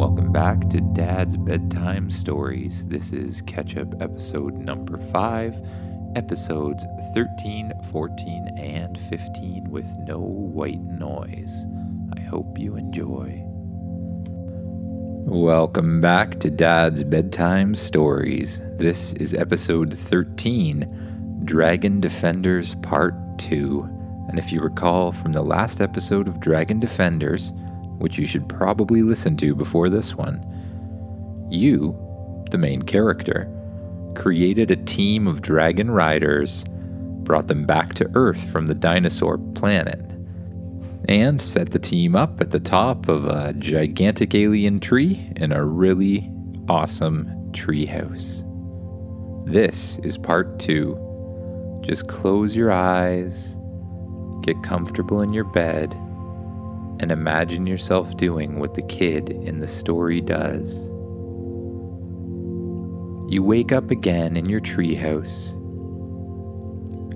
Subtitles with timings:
[0.00, 2.86] welcome back to Dad's Bedtime Stories.
[2.86, 5.54] This is Catch Up episode number 5,
[6.16, 11.66] episodes 13, 14, and 15 with no white noise.
[12.16, 13.42] I hope you enjoy.
[15.26, 18.62] Welcome back to Dad's Bedtime Stories.
[18.78, 23.86] This is episode 13, Dragon Defenders Part 2.
[24.30, 27.52] And if you recall from the last episode of Dragon Defenders,
[28.00, 30.42] which you should probably listen to before this one.
[31.50, 31.94] You,
[32.50, 33.48] the main character,
[34.14, 36.64] created a team of dragon riders,
[37.22, 40.00] brought them back to Earth from the dinosaur planet,
[41.08, 45.64] and set the team up at the top of a gigantic alien tree in a
[45.64, 46.30] really
[46.68, 48.46] awesome treehouse.
[49.46, 50.98] This is part two.
[51.82, 53.56] Just close your eyes,
[54.42, 55.94] get comfortable in your bed
[57.00, 60.76] and imagine yourself doing what the kid in the story does.
[63.32, 65.56] You wake up again in your treehouse.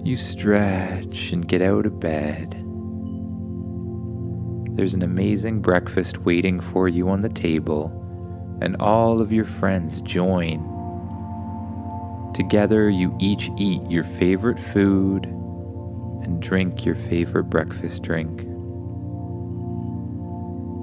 [0.07, 2.53] You stretch and get out of bed.
[4.75, 7.93] There's an amazing breakfast waiting for you on the table,
[8.63, 10.71] and all of your friends join.
[12.33, 18.54] Together, you each eat your favorite food and drink your favorite breakfast drink.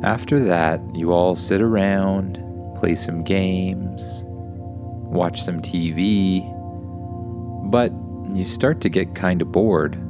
[0.04, 2.40] After that, you all sit around,
[2.80, 6.42] play some games, watch some TV,
[7.70, 7.92] but
[8.36, 10.02] you start to get kind of bored.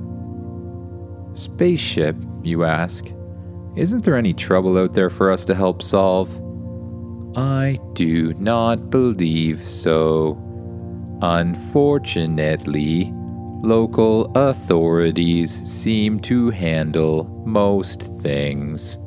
[1.34, 3.06] Spaceship, you ask,
[3.76, 6.30] isn't there any trouble out there for us to help solve?
[7.36, 10.38] I do not believe so.
[11.22, 13.12] Unfortunately,
[13.62, 18.98] local authorities seem to handle most things.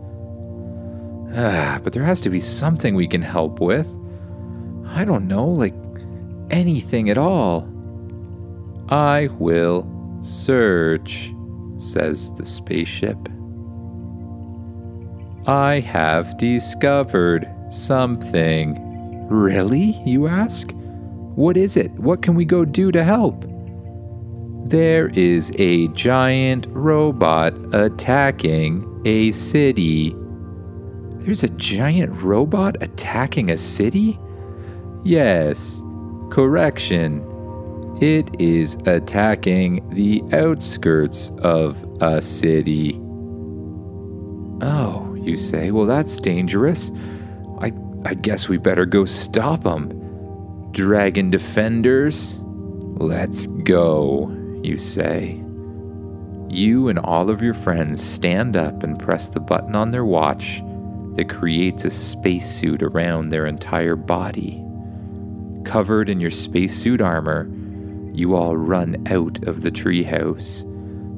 [1.83, 3.89] But there has to be something we can help with.
[4.87, 5.75] I don't know, like
[6.51, 7.69] anything at all.
[8.89, 9.87] I will
[10.23, 11.33] search,
[11.79, 13.19] says the spaceship.
[15.47, 19.27] I have discovered something.
[19.29, 20.01] Really?
[20.07, 20.71] You ask?
[21.35, 21.91] What is it?
[21.93, 23.45] What can we go do to help?
[24.67, 30.17] There is a giant robot attacking a city.
[31.25, 34.19] There's a giant robot attacking a city?
[35.05, 35.81] Yes,
[36.31, 37.25] correction.
[38.03, 43.01] It is attacking the outskirts of a city.
[44.61, 46.93] Oh, you say, well, that's dangerous.
[47.59, 47.73] I,
[48.05, 50.69] I guess we better go stop them.
[50.73, 54.31] Dragon defenders, let's go,
[54.63, 55.43] you say.
[56.51, 60.61] You and all of your friends stand up and press the button on their watch
[61.15, 64.65] that creates a spacesuit around their entire body.
[65.65, 67.51] Covered in your spacesuit armor,
[68.13, 70.63] you all run out of the treehouse,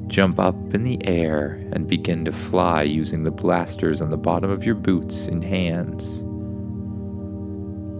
[0.07, 4.49] jump up in the air, and begin to fly using the blasters on the bottom
[4.49, 6.23] of your boots and hands.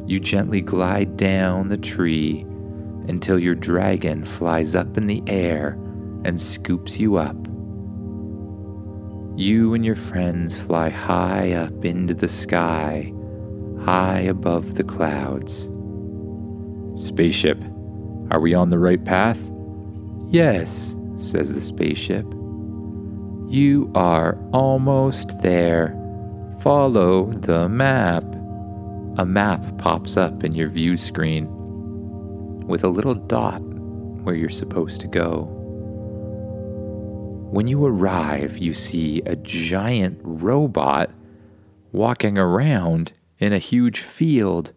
[0.10, 2.46] You gently glide down the tree
[3.08, 5.78] until your dragon flies up in the air
[6.24, 7.36] and scoops you up
[9.38, 13.14] you and your friends fly high up into the sky,
[13.86, 15.70] high above the clouds.
[16.96, 17.64] Spaceship,
[18.32, 19.40] are we on the right path?
[20.30, 22.26] Yes, says the spaceship.
[23.48, 25.90] You are almost there.
[26.62, 28.24] Follow the map.
[29.20, 31.48] A map pops up in your view screen
[32.66, 35.57] with a little dot where you're supposed to go.
[37.50, 41.10] When you arrive, you see a giant robot
[41.94, 44.74] walking around in a huge field,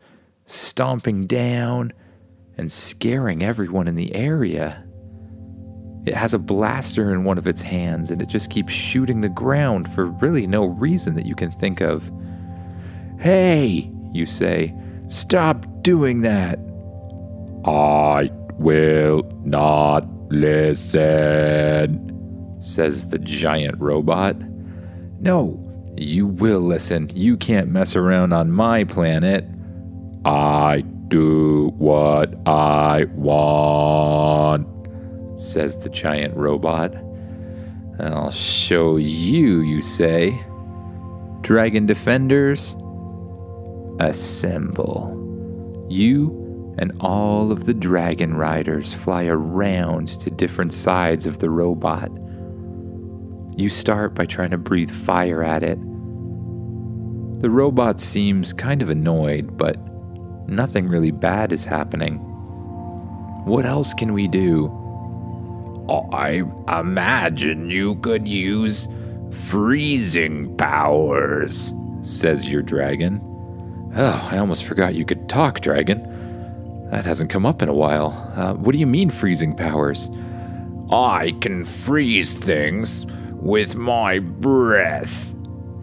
[0.47, 1.92] stomping down
[2.56, 4.84] and scaring everyone in the area.
[6.06, 9.28] It has a blaster in one of its hands and it just keeps shooting the
[9.28, 12.08] ground for really no reason that you can think of.
[13.19, 14.72] Hey, you say,
[15.08, 16.61] stop doing that.
[17.64, 22.11] I will not listen
[22.60, 24.36] says the giant robot.
[25.20, 25.58] No,
[25.96, 27.10] you will listen.
[27.14, 29.44] You can't mess around on my planet.
[30.24, 34.66] I do what I want,
[35.40, 36.94] says the giant robot.
[37.98, 40.40] I'll show you, you say.
[41.42, 42.76] Dragon Defenders,
[43.98, 45.16] assemble.
[45.90, 52.10] You and all of the dragon riders fly around to different sides of the robot.
[53.60, 55.78] You start by trying to breathe fire at it.
[57.42, 59.76] The robot seems kind of annoyed, but
[60.48, 62.20] nothing really bad is happening.
[63.44, 64.74] What else can we do?
[66.10, 66.42] I
[66.80, 68.88] imagine you could use
[69.30, 73.20] freezing powers, says your dragon.
[73.94, 76.88] Oh, I almost forgot you could talk, dragon.
[76.92, 78.32] That hasn't come up in a while.
[78.34, 80.08] Uh, what do you mean, freezing powers?
[80.90, 83.04] I can freeze things
[83.40, 85.34] with my breath.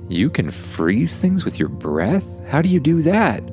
[0.09, 2.25] You can freeze things with your breath?
[2.48, 3.44] How do you do that?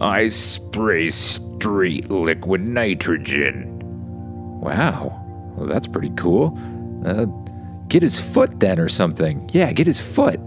[0.00, 3.78] I spray street liquid nitrogen.
[4.60, 6.58] Wow, well, that's pretty cool.
[7.04, 7.26] Uh,
[7.88, 9.48] get his foot then or something.
[9.52, 10.40] Yeah, get his foot.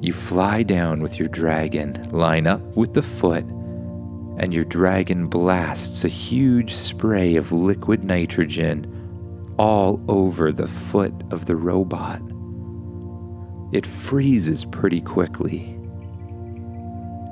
[0.00, 3.44] You fly down with your dragon, line up with the foot,
[4.38, 9.01] and your dragon blasts a huge spray of liquid nitrogen
[9.58, 12.20] all over the foot of the robot.
[13.72, 15.78] It freezes pretty quickly.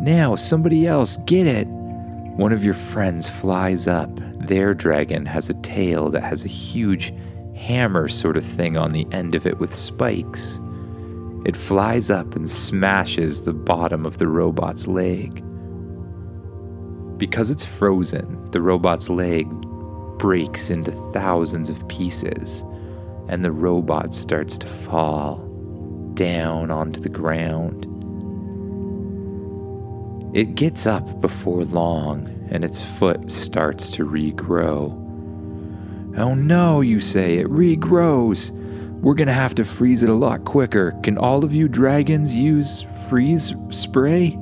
[0.00, 1.66] Now, somebody else, get it!
[1.66, 4.10] One of your friends flies up.
[4.46, 7.12] Their dragon has a tail that has a huge
[7.54, 10.58] hammer sort of thing on the end of it with spikes.
[11.44, 15.44] It flies up and smashes the bottom of the robot's leg.
[17.18, 19.46] Because it's frozen, the robot's leg
[20.20, 22.62] breaks into thousands of pieces,
[23.28, 25.38] and the robot starts to fall
[26.12, 27.86] down onto the ground.
[30.36, 34.92] It gets up before long, and its foot starts to regrow.
[36.18, 38.50] Oh no, you say, it regrows.
[39.00, 40.92] We're gonna have to freeze it a lot quicker.
[41.02, 44.38] Can all of you dragons use freeze spray?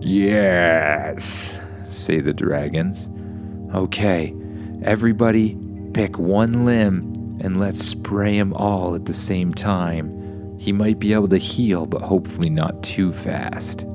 [0.00, 3.08] Yes, say the dragons.
[3.72, 4.34] Okay,
[4.84, 5.56] everybody
[5.92, 10.58] pick one limb and let's spray him all at the same time.
[10.58, 13.86] He might be able to heal, but hopefully not too fast.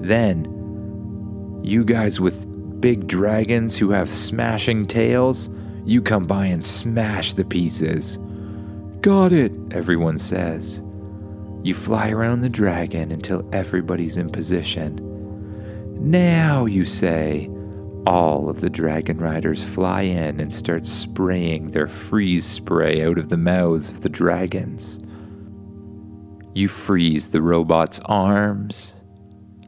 [0.00, 0.46] Then,
[1.62, 2.46] you guys with
[2.80, 5.50] big dragons who have smashing tails,
[5.84, 8.18] you come by and smash the pieces.
[9.00, 10.82] Got it, everyone says.
[11.62, 15.00] You fly around the dragon until everybody's in position.
[16.00, 17.50] Now, you say.
[18.06, 23.28] All of the dragon riders fly in and start spraying their freeze spray out of
[23.28, 24.98] the mouths of the dragons.
[26.54, 28.94] You freeze the robot's arms,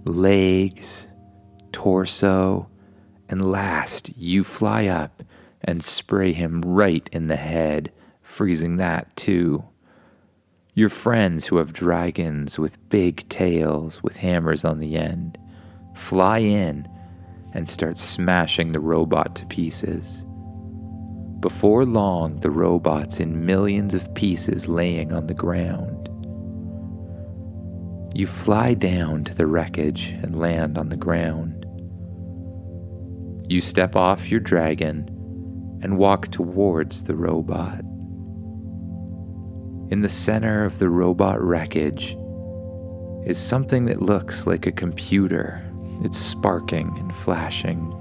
[0.04, 1.06] legs,
[1.72, 2.68] torso,
[3.28, 5.22] and last you fly up
[5.62, 7.92] and spray him right in the head,
[8.22, 9.64] freezing that too.
[10.74, 15.38] Your friends who have dragons with big tails with hammers on the end
[15.94, 16.88] fly in
[17.52, 20.24] and start smashing the robot to pieces.
[21.40, 26.08] Before long, the robot's in millions of pieces laying on the ground.
[28.14, 31.64] You fly down to the wreckage and land on the ground.
[33.48, 35.08] You step off your dragon
[35.82, 37.80] and walk towards the robot.
[39.90, 42.16] In the center of the robot wreckage
[43.24, 45.69] is something that looks like a computer.
[46.02, 47.92] It's sparking and flashing.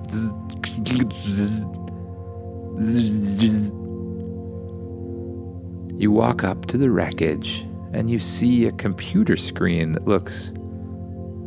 [5.98, 10.52] You walk up to the wreckage and you see a computer screen that looks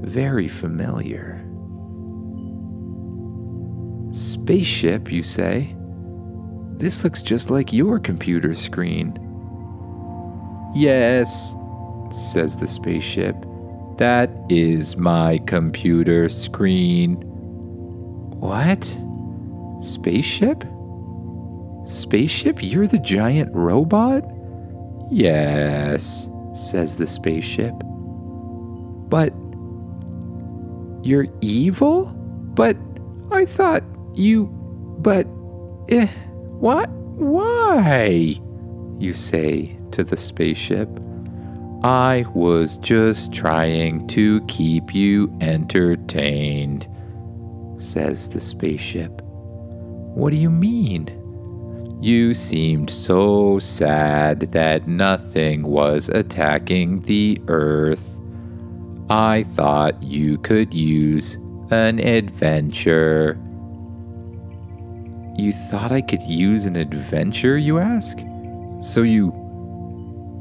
[0.03, 1.43] very familiar.
[4.13, 5.75] Spaceship, you say?
[6.77, 9.17] This looks just like your computer screen.
[10.75, 11.55] Yes,
[12.11, 13.37] says the spaceship.
[13.99, 17.17] That is my computer screen.
[18.41, 18.85] What?
[19.81, 20.65] Spaceship?
[21.85, 22.63] Spaceship?
[22.63, 24.25] You're the giant robot?
[25.11, 27.75] Yes, says the spaceship.
[29.09, 29.33] But
[31.03, 32.07] you're evil?
[32.55, 32.77] But
[33.31, 33.83] I thought
[34.15, 34.47] you.
[34.99, 35.27] But.
[35.89, 36.07] Eh,
[36.59, 36.89] what?
[36.91, 38.41] Why?
[38.99, 40.89] You say to the spaceship.
[41.85, 46.87] I was just trying to keep you entertained,
[47.77, 49.21] says the spaceship.
[50.15, 51.19] What do you mean?
[52.01, 58.17] You seemed so sad that nothing was attacking the Earth.
[59.11, 61.35] I thought you could use
[61.71, 63.41] an adventure.
[65.37, 68.19] You thought I could use an adventure, you ask?
[68.81, 69.42] So you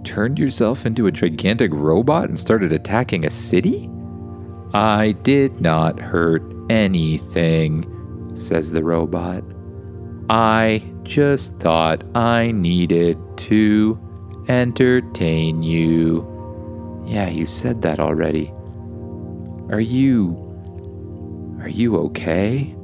[0.04, 3.90] turned yourself into a gigantic robot and started attacking a city?
[4.74, 9.44] I did not hurt anything, says the robot.
[10.30, 14.00] I just thought I needed to
[14.48, 16.28] entertain you.
[17.06, 18.54] Yeah, you said that already.
[19.70, 20.38] Are you.
[21.62, 22.76] Are you okay?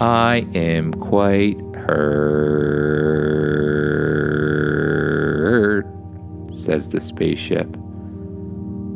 [0.00, 2.85] I am quite hurt,
[6.66, 7.76] says the spaceship.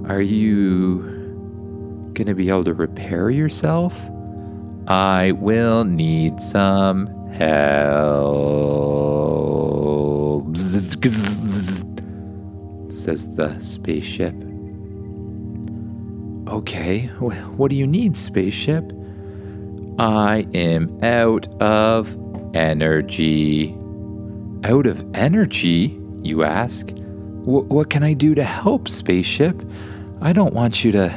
[0.09, 4.11] Are you gonna be able to repair yourself?
[4.89, 8.27] I will need some help,
[10.57, 10.97] says
[13.37, 14.35] the spaceship.
[16.49, 17.07] Okay,
[17.57, 18.93] what do you need, spaceship?
[20.01, 22.19] I am out of
[22.53, 23.77] energy.
[24.65, 26.89] Out of energy, you ask?
[27.45, 29.63] Wh- what can I do to help, spaceship?
[30.21, 31.15] I don't want you to.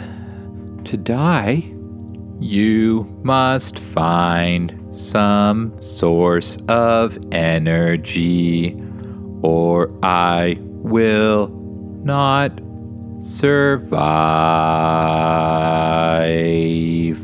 [0.86, 1.70] to die.
[2.40, 8.76] You must find some source of energy,
[9.42, 11.48] or I will
[12.04, 12.60] not
[16.24, 17.18] survive,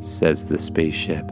[0.00, 1.30] says the spaceship.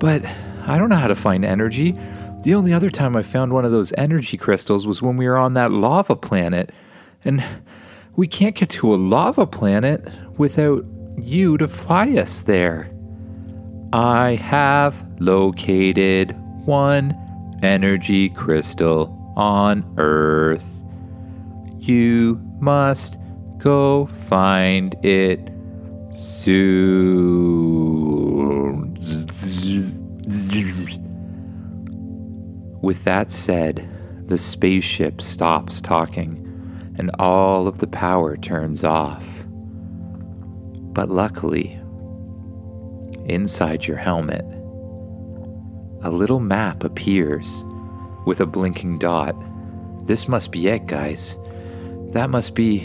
[0.00, 0.24] But
[0.66, 1.96] I don't know how to find energy.
[2.44, 5.38] The only other time I found one of those energy crystals was when we were
[5.38, 6.72] on that lava planet.
[7.24, 7.42] And
[8.16, 10.84] we can't get to a lava planet without
[11.16, 12.90] you to fly us there.
[13.94, 16.36] I have located
[16.66, 17.16] one
[17.62, 20.84] energy crystal on Earth.
[21.78, 23.16] You must
[23.56, 25.50] go find it
[26.12, 26.94] soon.
[32.84, 33.88] With that said,
[34.26, 39.46] the spaceship stops talking and all of the power turns off.
[40.92, 41.80] But luckily,
[43.24, 44.44] inside your helmet,
[46.02, 47.64] a little map appears
[48.26, 49.34] with a blinking dot.
[50.06, 51.38] This must be it, guys.
[52.10, 52.80] That must be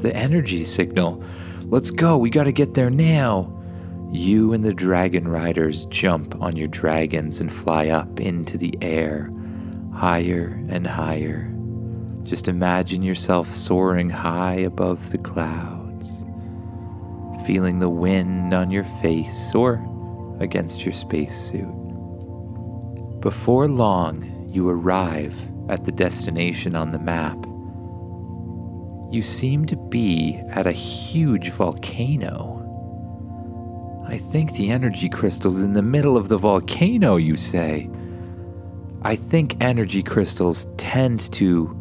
[0.00, 1.24] the energy signal.
[1.62, 3.50] Let's go, we gotta get there now.
[4.12, 9.30] You and the dragon riders jump on your dragons and fly up into the air,
[9.98, 11.52] higher and higher.
[12.22, 16.22] Just imagine yourself soaring high above the clouds,
[17.44, 19.84] feeling the wind on your face or
[20.38, 21.66] against your spacesuit.
[23.20, 25.36] Before long, you arrive
[25.68, 27.36] at the destination on the map.
[29.12, 32.54] You seem to be at a huge volcano.
[34.06, 37.90] I think the energy crystal's in the middle of the volcano, you say.
[39.08, 41.74] I think energy crystals tend to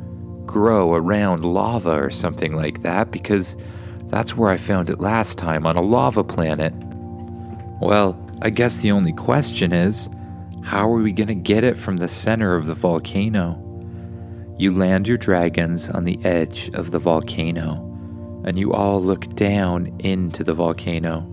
[0.46, 3.58] grow around lava or something like that because
[4.06, 6.74] that's where I found it last time on a lava planet.
[7.82, 10.08] Well, I guess the only question is
[10.64, 13.62] how are we going to get it from the center of the volcano?
[14.58, 17.84] You land your dragons on the edge of the volcano,
[18.46, 21.30] and you all look down into the volcano.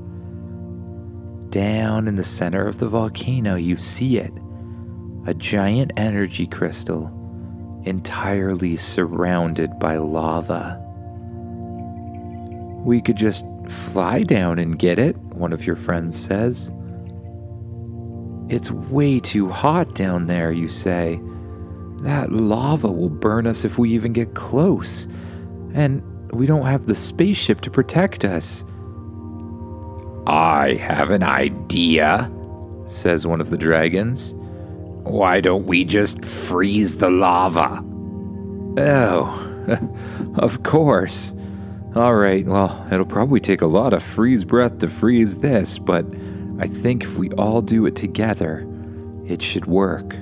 [1.50, 4.32] Down in the center of the volcano, you see it
[5.26, 7.20] a giant energy crystal
[7.84, 10.80] entirely surrounded by lava.
[12.84, 16.70] We could just fly down and get it, one of your friends says.
[18.48, 21.20] It's way too hot down there, you say.
[22.02, 25.06] That lava will burn us if we even get close,
[25.72, 26.02] and
[26.32, 28.64] we don't have the spaceship to protect us.
[30.26, 32.30] I have an idea,
[32.84, 34.34] says one of the dragons.
[35.04, 37.84] Why don't we just freeze the lava?
[38.76, 41.34] Oh, of course.
[41.94, 46.04] All right, well, it'll probably take a lot of freeze breath to freeze this, but
[46.58, 48.66] I think if we all do it together,
[49.26, 50.16] it should work.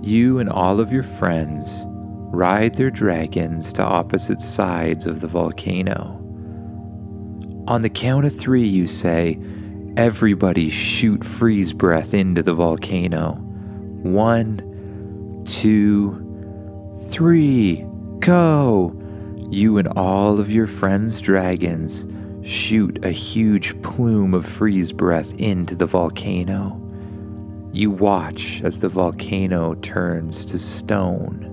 [0.00, 6.20] You and all of your friends ride their dragons to opposite sides of the volcano.
[7.66, 9.38] On the count of three, you say,
[9.96, 13.43] Everybody shoot freeze breath into the volcano.
[14.04, 16.20] One, two,
[17.08, 17.86] three,
[18.18, 18.94] go!
[19.48, 22.06] You and all of your friends' dragons
[22.46, 26.78] shoot a huge plume of freeze breath into the volcano.
[27.72, 31.50] You watch as the volcano turns to stone.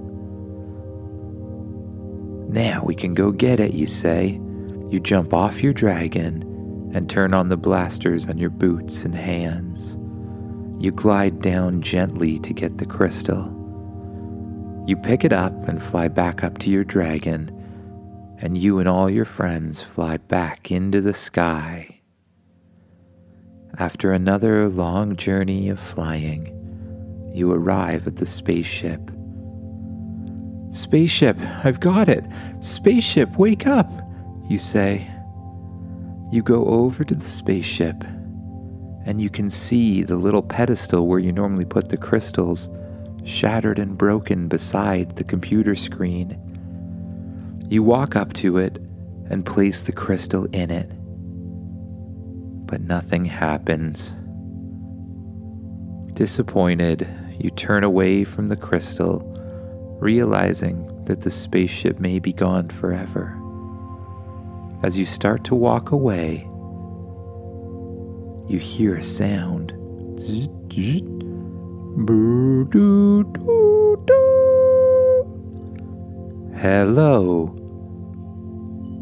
[2.50, 4.42] Now we can go get it, you say.
[4.90, 9.98] You jump off your dragon and turn on the blasters on your boots and hands.
[10.82, 13.56] You glide down gently to get the crystal.
[14.88, 19.08] You pick it up and fly back up to your dragon, and you and all
[19.08, 22.02] your friends fly back into the sky.
[23.78, 29.12] After another long journey of flying, you arrive at the spaceship.
[30.72, 32.26] Spaceship, I've got it!
[32.60, 33.92] Spaceship, wake up!
[34.50, 35.08] You say.
[36.32, 38.04] You go over to the spaceship
[39.06, 42.70] and you can see the little pedestal where you normally put the crystals
[43.24, 46.38] shattered and broken beside the computer screen.
[47.70, 48.78] You walk up to it
[49.30, 50.90] and place the crystal in it,
[52.68, 54.14] but nothing happens.
[56.14, 57.08] Disappointed,
[57.40, 59.20] you turn away from the crystal,
[60.00, 63.38] realizing that the spaceship may be gone forever.
[64.84, 66.48] As you start to walk away,
[68.52, 69.72] you hear a sound.
[76.60, 77.56] Hello.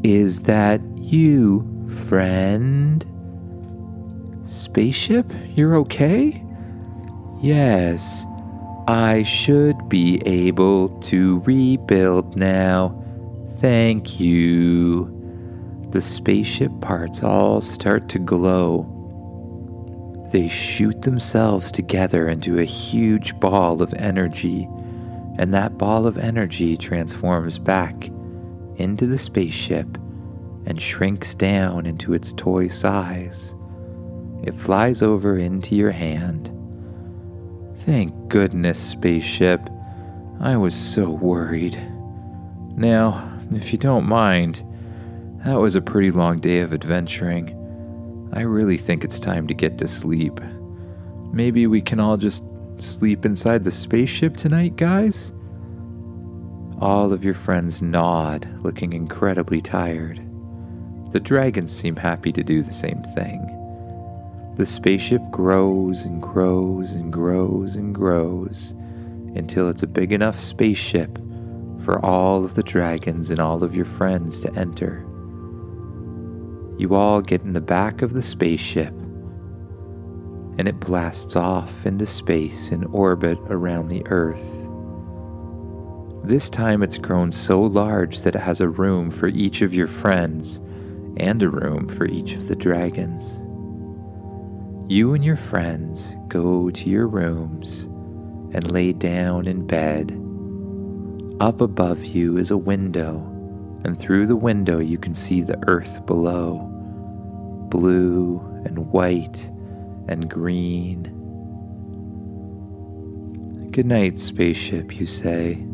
[0.03, 3.03] Is that you, friend?
[4.43, 6.45] Spaceship, you're okay?
[7.41, 8.25] Yes,
[8.87, 13.03] I should be able to rebuild now.
[13.57, 15.15] Thank you.
[15.89, 18.98] The spaceship parts all start to glow.
[20.31, 24.67] They shoot themselves together into a huge ball of energy,
[25.37, 28.09] and that ball of energy transforms back
[28.75, 29.97] into the spaceship
[30.65, 33.55] and shrinks down into its toy size.
[34.43, 36.55] It flies over into your hand.
[37.77, 39.67] Thank goodness, spaceship.
[40.39, 41.75] I was so worried.
[42.77, 44.63] Now, if you don't mind,
[45.43, 47.55] that was a pretty long day of adventuring.
[48.31, 50.39] I really think it's time to get to sleep.
[51.31, 52.43] Maybe we can all just
[52.77, 55.31] sleep inside the spaceship tonight, guys?
[56.79, 60.21] All of your friends nod, looking incredibly tired.
[61.11, 63.55] The dragons seem happy to do the same thing.
[64.55, 68.71] The spaceship grows and grows and grows and grows
[69.35, 71.17] until it's a big enough spaceship
[71.83, 75.08] for all of the dragons and all of your friends to enter.
[76.79, 78.93] You all get in the back of the spaceship,
[80.57, 84.45] and it blasts off into space in orbit around the Earth.
[86.23, 89.87] This time it's grown so large that it has a room for each of your
[89.87, 90.61] friends
[91.17, 93.25] and a room for each of the dragons.
[94.89, 97.89] You and your friends go to your rooms
[98.53, 100.11] and lay down in bed.
[101.41, 103.17] Up above you is a window,
[103.83, 106.68] and through the window you can see the earth below
[107.69, 109.49] blue and white
[110.07, 111.15] and green.
[113.71, 115.65] Good night, spaceship, you say.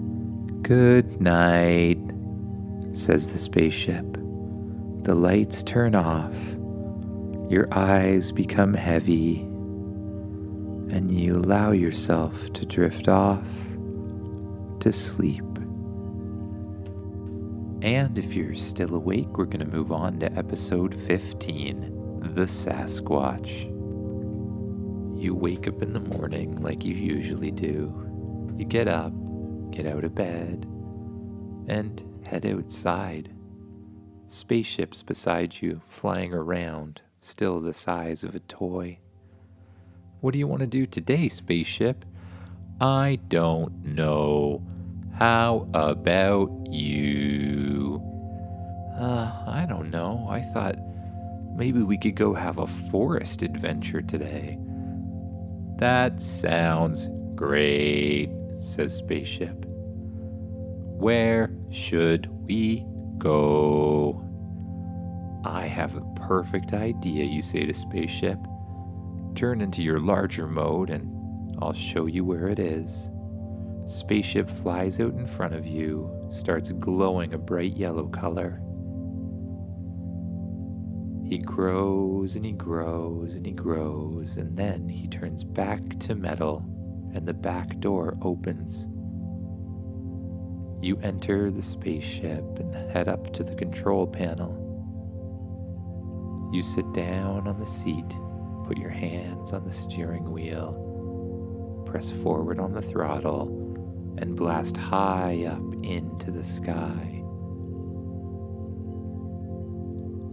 [0.62, 2.00] Good night,
[2.94, 4.18] says the spaceship.
[5.04, 6.36] The lights turn off,
[7.50, 9.42] your eyes become heavy,
[10.90, 13.48] and you allow yourself to drift off
[14.82, 15.45] to sleep.
[17.86, 23.66] And if you're still awake, we're going to move on to episode 15 The Sasquatch.
[25.22, 27.94] You wake up in the morning like you usually do.
[28.58, 29.14] You get up,
[29.70, 30.66] get out of bed,
[31.68, 33.32] and head outside.
[34.30, 38.98] Spaceships beside you flying around, still the size of a toy.
[40.22, 42.04] What do you want to do today, spaceship?
[42.82, 44.64] I don't know.
[45.20, 47.65] How about you?
[48.98, 50.26] Uh, I don't know.
[50.30, 50.76] I thought
[51.56, 54.58] maybe we could go have a forest adventure today.
[55.78, 58.30] That sounds great,
[58.60, 59.66] says Spaceship.
[59.68, 62.86] Where should we
[63.18, 64.22] go?
[65.44, 68.40] I have a perfect idea, you say to Spaceship.
[69.36, 73.10] Turn into your larger mode and I'll show you where it is.
[73.86, 78.62] Spaceship flies out in front of you, starts glowing a bright yellow color.
[81.28, 86.64] He grows and he grows and he grows, and then he turns back to metal,
[87.14, 88.86] and the back door opens.
[90.82, 94.62] You enter the spaceship and head up to the control panel.
[96.54, 98.10] You sit down on the seat,
[98.68, 103.48] put your hands on the steering wheel, press forward on the throttle
[104.20, 107.15] and blast high up into the sky.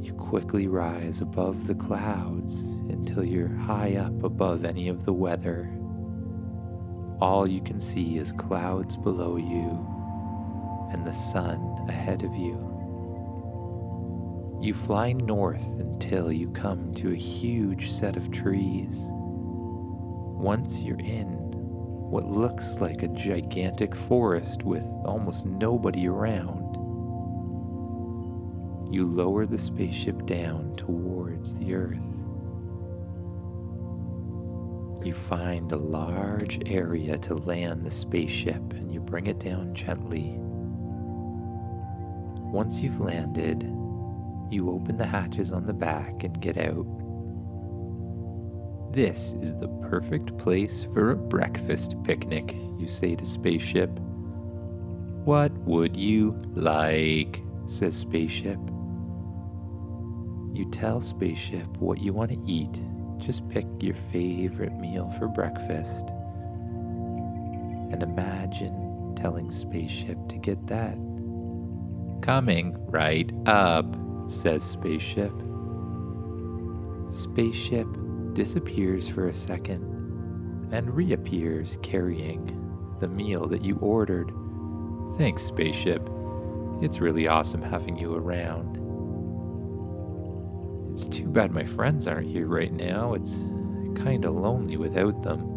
[0.02, 5.70] You quickly rise above the clouds until you're high up above any of the weather.
[7.20, 9.86] All you can see is clouds below you
[10.92, 12.68] and the sun ahead of you.
[14.60, 19.06] You fly north until you come to a huge set of trees.
[19.08, 21.28] Once you're in,
[22.10, 26.61] what looks like a gigantic forest with almost nobody around.
[28.92, 31.96] You lower the spaceship down towards the Earth.
[35.02, 40.34] You find a large area to land the spaceship and you bring it down gently.
[42.52, 43.62] Once you've landed,
[44.50, 46.86] you open the hatches on the back and get out.
[48.92, 53.88] This is the perfect place for a breakfast picnic, you say to Spaceship.
[55.24, 57.40] What would you like?
[57.66, 58.58] says Spaceship.
[60.52, 62.78] You tell Spaceship what you want to eat
[63.22, 66.08] just pick your favorite meal for breakfast
[67.92, 70.96] and imagine telling Spaceship to get that.
[72.20, 73.86] Coming right up,
[74.28, 75.32] says Spaceship.
[77.10, 77.86] Spaceship
[78.32, 79.82] disappears for a second
[80.72, 82.58] and reappears carrying
[83.00, 84.32] the meal that you ordered.
[85.18, 86.08] Thanks, Spaceship.
[86.80, 88.81] It's really awesome having you around.
[90.92, 93.14] It's too bad my friends aren't here right now.
[93.14, 93.34] It's
[93.96, 95.48] kinda lonely without them.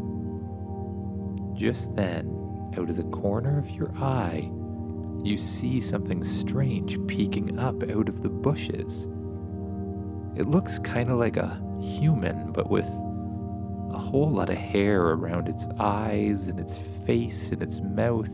[1.54, 4.50] Just then, out of the corner of your eye,
[5.22, 9.10] you see something strange peeking up out of the bushes.
[10.38, 12.88] It looks kind of like a human, but with
[13.92, 18.32] a whole lot of hair around its eyes and its face and its mouth.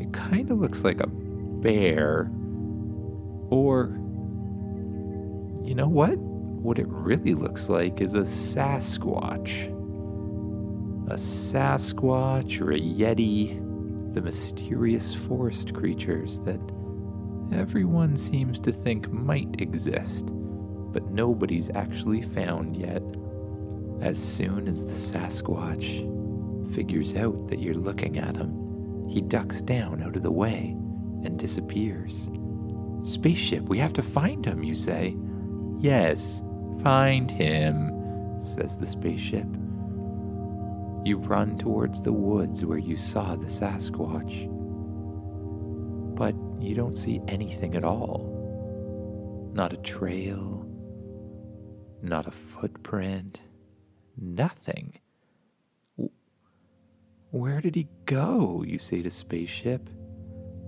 [0.00, 2.30] It kind of looks like a bear
[3.50, 3.98] or
[5.68, 6.16] you know what?
[6.16, 9.66] What it really looks like is a Sasquatch.
[11.10, 16.60] A Sasquatch or a Yeti, the mysterious forest creatures that
[17.52, 20.28] everyone seems to think might exist,
[20.90, 23.02] but nobody's actually found yet.
[24.00, 30.02] As soon as the Sasquatch figures out that you're looking at him, he ducks down
[30.02, 30.74] out of the way
[31.24, 32.30] and disappears.
[33.02, 35.14] Spaceship, we have to find him, you say.
[35.80, 36.42] Yes,
[36.82, 37.92] find him,
[38.40, 39.46] says the spaceship.
[41.04, 44.46] You run towards the woods where you saw the Sasquatch.
[46.16, 49.50] But you don't see anything at all.
[49.54, 50.66] Not a trail,
[52.02, 53.40] not a footprint,
[54.20, 54.98] nothing.
[57.30, 58.64] Where did he go?
[58.66, 59.88] You say to Spaceship.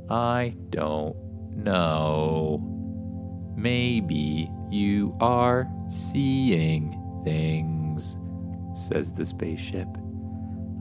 [0.08, 1.16] I don't
[1.56, 2.60] know.
[3.56, 8.16] Maybe you are seeing things,
[8.74, 9.88] says the spaceship.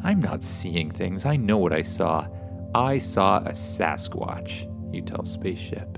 [0.03, 1.25] I'm not seeing things.
[1.25, 2.27] I know what I saw.
[2.73, 5.97] I saw a Sasquatch, you tell Spaceship.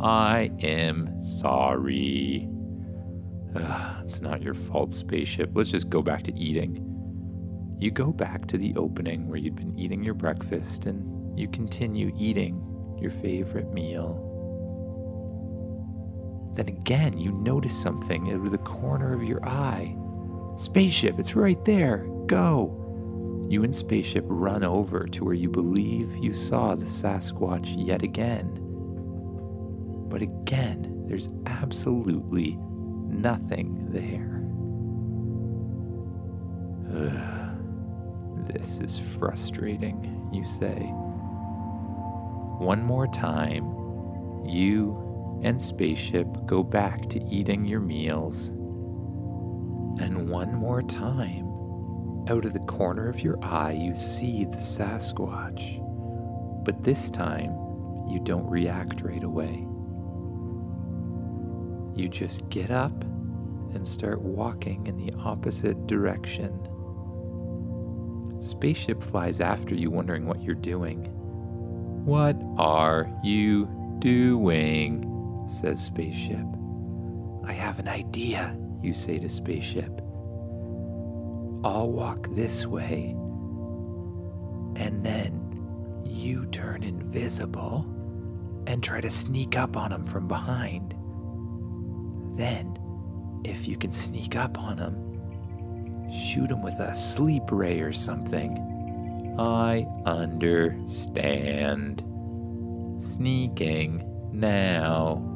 [0.00, 2.48] I am sorry.
[3.54, 5.50] Ugh, it's not your fault, Spaceship.
[5.52, 6.88] Let's just go back to eating.
[7.78, 12.14] You go back to the opening where you'd been eating your breakfast and you continue
[12.16, 12.64] eating
[13.00, 14.31] your favorite meal.
[16.54, 19.96] Then again, you notice something out of the corner of your eye.
[20.56, 22.06] Spaceship, it's right there.
[22.26, 22.78] Go.
[23.48, 28.58] You and Spaceship run over to where you believe you saw the Sasquatch yet again.
[30.08, 32.58] But again, there's absolutely
[33.08, 34.42] nothing there.
[36.94, 40.92] Ugh, this is frustrating, you say.
[42.58, 43.64] One more time,
[44.44, 45.11] you
[45.42, 48.48] and Spaceship go back to eating your meals.
[50.00, 51.46] And one more time,
[52.28, 55.80] out of the corner of your eye, you see the Sasquatch.
[56.64, 57.50] But this time,
[58.08, 59.66] you don't react right away.
[61.94, 63.04] You just get up
[63.74, 66.68] and start walking in the opposite direction.
[68.40, 71.08] Spaceship flies after you, wondering what you're doing.
[72.04, 75.11] What are you doing?
[75.46, 76.46] Says Spaceship.
[77.44, 80.00] I have an idea, you say to Spaceship.
[81.64, 83.16] I'll walk this way,
[84.76, 87.86] and then you turn invisible
[88.66, 90.94] and try to sneak up on him from behind.
[92.36, 92.78] Then,
[93.44, 98.56] if you can sneak up on him, shoot him with a sleep ray or something.
[99.38, 102.02] I understand.
[103.00, 105.31] Sneaking now.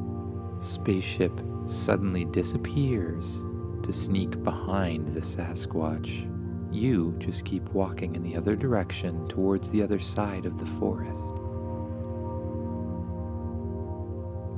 [0.59, 3.41] Spaceship suddenly disappears
[3.83, 6.33] to sneak behind the Sasquatch.
[6.71, 11.21] You just keep walking in the other direction towards the other side of the forest.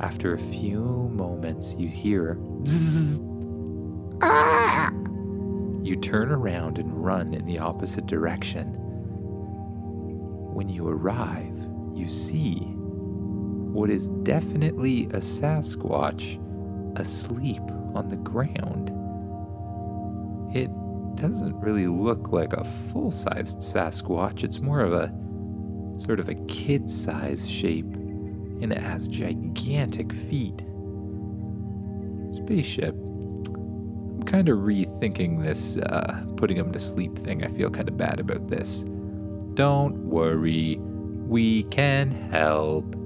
[0.01, 2.39] After a few moments, you hear.
[4.21, 4.91] Ah!
[5.83, 8.75] You turn around and run in the opposite direction.
[10.53, 11.55] When you arrive,
[11.93, 12.75] you see
[13.80, 16.38] what is definitely a Sasquatch
[17.00, 17.62] asleep
[17.96, 18.89] on the ground.
[20.54, 20.70] It
[21.15, 25.13] doesn't really look like a full sized Sasquatch, it's more of a
[26.04, 30.62] sort of a kid sized shape, and it has gigantic feet.
[32.34, 32.96] Spaceship.
[32.96, 37.46] I'm kind of rethinking this uh, putting him to sleep thing.
[37.46, 38.84] I feel kind of bad about this.
[39.54, 42.98] Don't worry, we can help.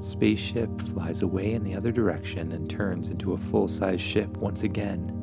[0.00, 4.62] Spaceship flies away in the other direction and turns into a full size ship once
[4.62, 5.16] again.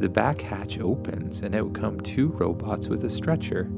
[0.00, 3.70] The back hatch opens and out come two robots with a stretcher.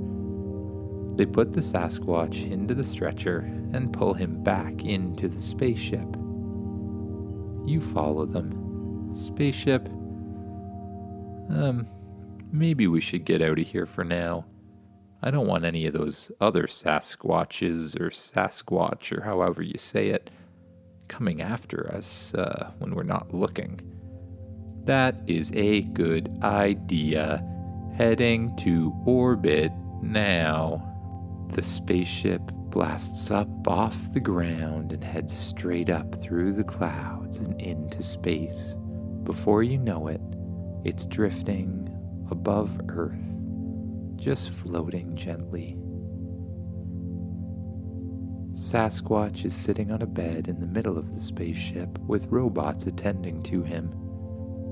[1.15, 3.39] They put the Sasquatch into the stretcher
[3.73, 6.17] and pull him back into the spaceship.
[7.65, 9.13] You follow them.
[9.15, 9.87] Spaceship.
[11.49, 11.87] Um,
[12.51, 14.47] maybe we should get out of here for now.
[15.27, 20.31] I don't want any of those other Sasquatches or Sasquatch or however you say it
[21.09, 23.81] coming after us uh, when we're not looking.
[24.85, 27.45] That is a good idea.
[27.97, 30.95] Heading to orbit now.
[31.55, 37.61] The spaceship blasts up off the ground and heads straight up through the clouds and
[37.61, 38.77] into space.
[39.25, 40.21] Before you know it,
[40.85, 41.91] it's drifting
[42.31, 43.36] above Earth,
[44.17, 45.77] just floating gently.
[48.55, 53.43] Sasquatch is sitting on a bed in the middle of the spaceship with robots attending
[53.45, 53.91] to him.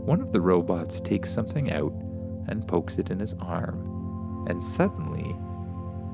[0.07, 1.92] One of the robots takes something out
[2.48, 5.37] and pokes it in his arm, and suddenly,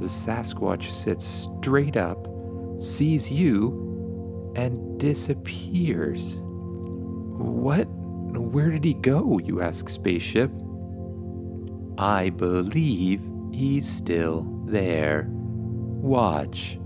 [0.01, 2.27] the Sasquatch sits straight up,
[2.81, 6.39] sees you, and disappears.
[6.41, 7.85] What?
[7.85, 9.39] Where did he go?
[9.39, 10.51] You ask Spaceship.
[12.01, 13.21] I believe
[13.53, 15.27] he's still there.
[15.29, 16.79] Watch.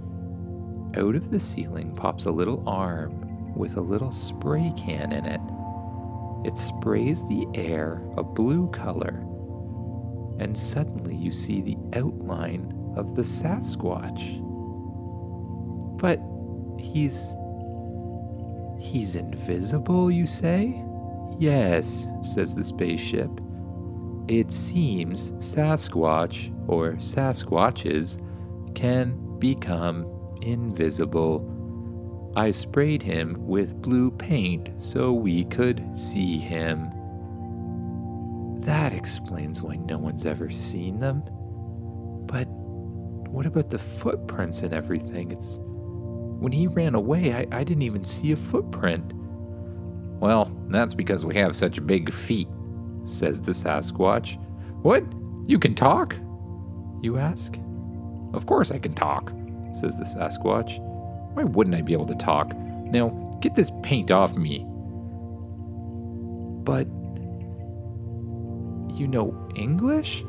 [0.97, 5.41] Out of the ceiling pops a little arm with a little spray can in it.
[6.45, 9.21] It sprays the air a blue color,
[10.41, 14.41] and suddenly you see the outline of the Sasquatch.
[15.97, 16.19] But
[16.77, 17.37] he's.
[18.81, 20.83] He's invisible, you say?
[21.39, 23.31] Yes, says the spaceship.
[24.29, 28.19] It seems Sasquatch, or Sasquatches,
[28.75, 30.07] can become
[30.43, 31.51] invisible.
[32.37, 36.91] I sprayed him with blue paint so we could see him.
[38.61, 41.23] That explains why no one's ever seen them.
[42.27, 45.33] But what about the footprints and everything?
[45.33, 49.13] It's when he ran away, I, I didn't even see a footprint.
[50.21, 52.49] Well, that's because we have such big feet,
[53.05, 54.39] says the Sasquatch.
[54.83, 55.05] What?
[55.47, 56.17] You can talk?
[57.03, 57.59] You ask?
[58.33, 59.31] Of course I can talk,
[59.73, 60.79] says the Sasquatch.
[61.35, 62.55] Why wouldn't I be able to talk?
[62.57, 63.09] Now,
[63.41, 64.65] get this paint off me.
[66.65, 66.87] But.
[68.97, 70.25] You know English?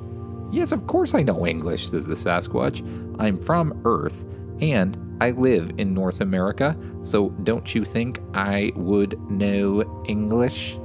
[0.52, 2.82] Yes, of course I know English, says the Sasquatch.
[3.20, 4.26] I'm from Earth,
[4.60, 10.78] and I live in North America, so don't you think I would know English?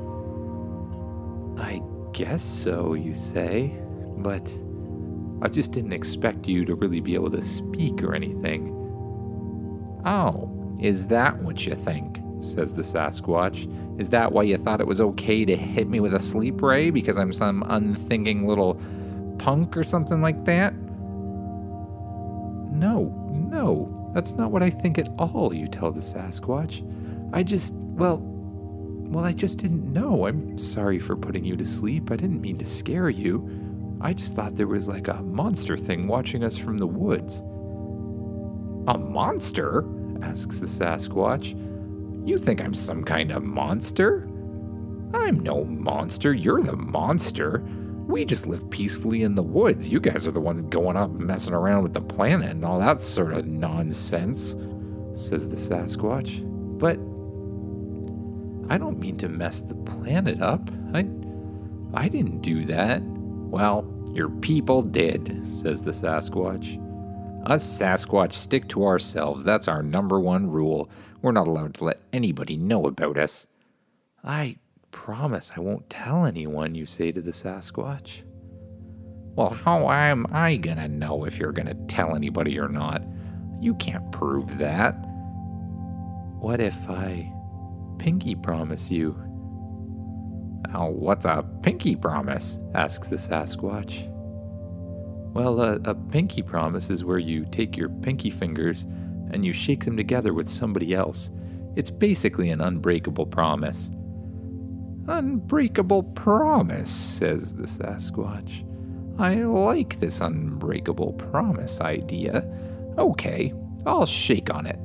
[1.60, 3.76] I guess so, you say,
[4.16, 4.50] but
[5.42, 8.76] I just didn't expect you to really be able to speak or anything.
[10.04, 12.20] Oh, is that what you think?
[12.42, 14.00] says the Sasquatch.
[14.00, 16.90] Is that why you thought it was okay to hit me with a sleep ray
[16.90, 18.80] because I'm some unthinking little
[19.38, 20.74] punk or something like that?
[22.72, 26.82] No, no, that's not what I think at all, you tell the Sasquatch.
[27.32, 28.18] I just, well,
[29.10, 30.26] well, I just didn't know.
[30.26, 32.12] I'm sorry for putting you to sleep.
[32.12, 33.98] I didn't mean to scare you.
[34.00, 37.40] I just thought there was like a monster thing watching us from the woods.
[38.86, 39.84] A monster?
[40.22, 41.56] asks the Sasquatch.
[42.26, 44.28] You think I'm some kind of monster?
[45.12, 46.32] I'm no monster.
[46.32, 47.64] You're the monster.
[48.06, 49.88] We just live peacefully in the woods.
[49.88, 53.00] You guys are the ones going up messing around with the planet and all that
[53.00, 54.54] sort of nonsense,
[55.14, 56.46] says the Sasquatch.
[58.70, 60.70] I don't mean to mess the planet up.
[60.94, 61.06] I
[61.92, 63.02] I didn't do that.
[63.02, 66.78] Well, your people did, says the Sasquatch.
[67.46, 69.44] Us Sasquatch stick to ourselves.
[69.44, 70.88] That's our number one rule.
[71.20, 73.48] We're not allowed to let anybody know about us.
[74.22, 74.56] I
[74.92, 78.22] promise I won't tell anyone, you say to the Sasquatch.
[79.34, 83.02] Well, how am I gonna know if you're gonna tell anybody or not?
[83.60, 84.92] You can't prove that.
[86.38, 87.32] What if I
[88.00, 89.14] pinky promise you?
[90.72, 92.58] Now, what's a pinky promise?
[92.74, 94.10] asks the Sasquatch.
[95.34, 98.86] Well, a, a pinky promise is where you take your pinky fingers
[99.32, 101.30] and you shake them together with somebody else.
[101.76, 103.90] It's basically an unbreakable promise.
[105.06, 108.66] Unbreakable promise, says the Sasquatch.
[109.18, 112.50] I like this unbreakable promise idea.
[112.96, 113.52] Okay,
[113.84, 114.78] I'll shake on it.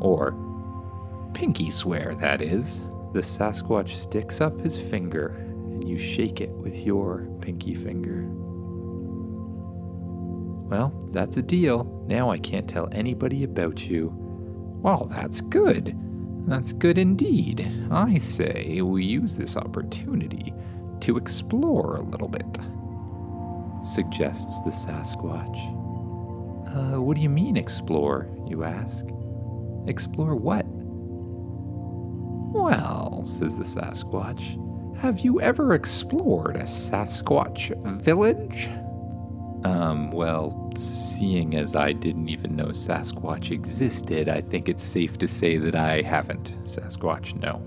[0.00, 0.32] Or
[1.34, 2.80] pinky swear, that is.
[3.12, 8.26] The Sasquatch sticks up his finger, and you shake it with your pinky finger.
[10.68, 11.84] Well, that's a deal.
[12.06, 14.12] Now I can't tell anybody about you.
[14.82, 15.96] Well, that's good.
[16.46, 17.88] That's good indeed.
[17.90, 20.52] I say we use this opportunity
[21.00, 22.46] to explore a little bit,
[23.84, 25.56] suggests the Sasquatch.
[26.74, 28.28] Uh, what do you mean, explore?
[28.46, 29.04] You ask.
[29.86, 30.66] Explore what?
[33.18, 38.68] Well, says the Sasquatch, have you ever explored a Sasquatch village?
[39.64, 45.26] Um, well, seeing as I didn't even know Sasquatch existed, I think it's safe to
[45.26, 46.62] say that I haven't.
[46.62, 47.60] Sasquatch, no.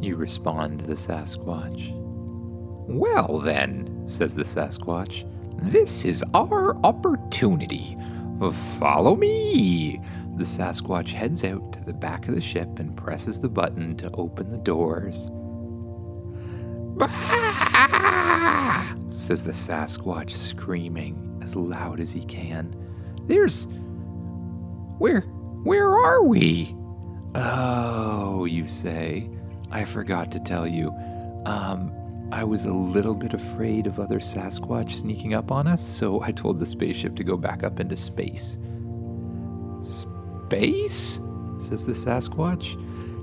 [0.00, 1.90] You respond the Sasquatch.
[2.88, 5.28] Well, then, says the Sasquatch,
[5.64, 7.98] this is our opportunity.
[8.78, 10.00] Follow me.
[10.36, 14.10] The Sasquatch heads out to the back of the ship and presses the button to
[14.12, 15.30] open the doors.
[16.98, 17.66] Bah!
[19.10, 22.76] says the Sasquatch, screaming as loud as he can.
[23.26, 23.66] There's.
[24.98, 25.22] Where.
[25.64, 26.76] Where are we?
[27.34, 29.30] Oh, you say.
[29.70, 30.90] I forgot to tell you.
[31.46, 31.92] Um,
[32.30, 36.32] I was a little bit afraid of other Sasquatch sneaking up on us, so I
[36.32, 38.58] told the spaceship to go back up into space.
[40.46, 41.18] Space?
[41.58, 42.80] says the Sasquatch.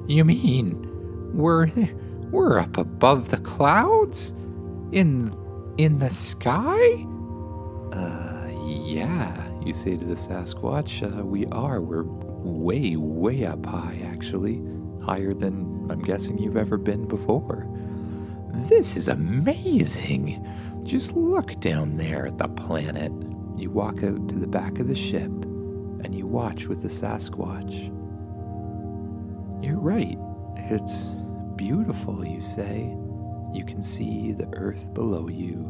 [0.09, 0.89] You mean
[1.33, 1.69] we're
[2.31, 4.33] we're up above the clouds?
[4.91, 5.33] In
[5.77, 7.05] in the sky?
[7.93, 11.01] Uh, yeah, you say to the Sasquatch.
[11.01, 11.79] Uh, we are.
[11.79, 14.61] We're way, way up high, actually.
[15.01, 17.65] Higher than I'm guessing you've ever been before.
[18.67, 20.45] This is amazing.
[20.83, 23.13] Just look down there at the planet.
[23.55, 25.31] You walk out to the back of the ship
[26.03, 27.91] and you watch with the Sasquatch.
[29.63, 30.17] You're right.
[30.55, 31.09] It's
[31.55, 32.95] beautiful, you say.
[33.53, 35.63] You can see the earth below you,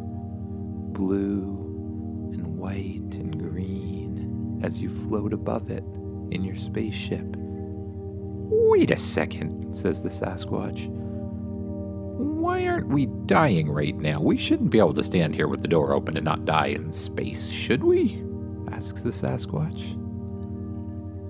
[0.94, 5.84] blue and white and green, as you float above it
[6.32, 7.26] in your spaceship.
[7.36, 10.88] Wait a second, says the Sasquatch.
[10.88, 14.20] Why aren't we dying right now?
[14.22, 16.92] We shouldn't be able to stand here with the door open and not die in
[16.92, 18.24] space, should we?
[18.72, 20.00] asks the Sasquatch.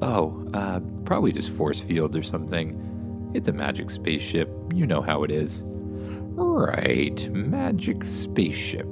[0.03, 3.31] Oh, uh, probably just force fields or something.
[3.33, 4.49] It's a magic spaceship.
[4.73, 5.63] You know how it is.
[5.65, 8.87] Right, magic spaceship.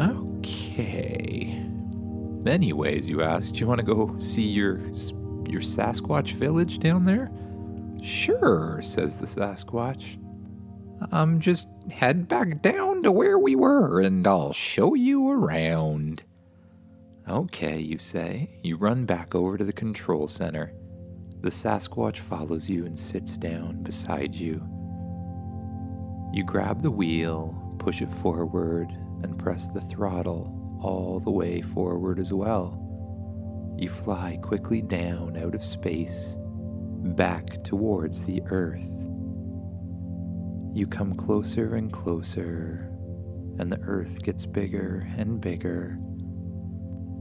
[0.00, 1.64] Okay.
[2.44, 4.78] Anyways, you asked, you want to go see your
[5.48, 7.30] your Sasquatch village down there?
[8.02, 10.18] Sure, says the Sasquatch.
[11.12, 16.24] Um, just head back down to where we were and I'll show you around.
[17.28, 18.48] Okay, you say.
[18.62, 20.72] You run back over to the control center.
[21.42, 24.62] The Sasquatch follows you and sits down beside you.
[26.32, 28.88] You grab the wheel, push it forward,
[29.22, 32.82] and press the throttle all the way forward as well.
[33.76, 38.80] You fly quickly down out of space, back towards the Earth.
[40.74, 42.90] You come closer and closer,
[43.58, 45.98] and the Earth gets bigger and bigger.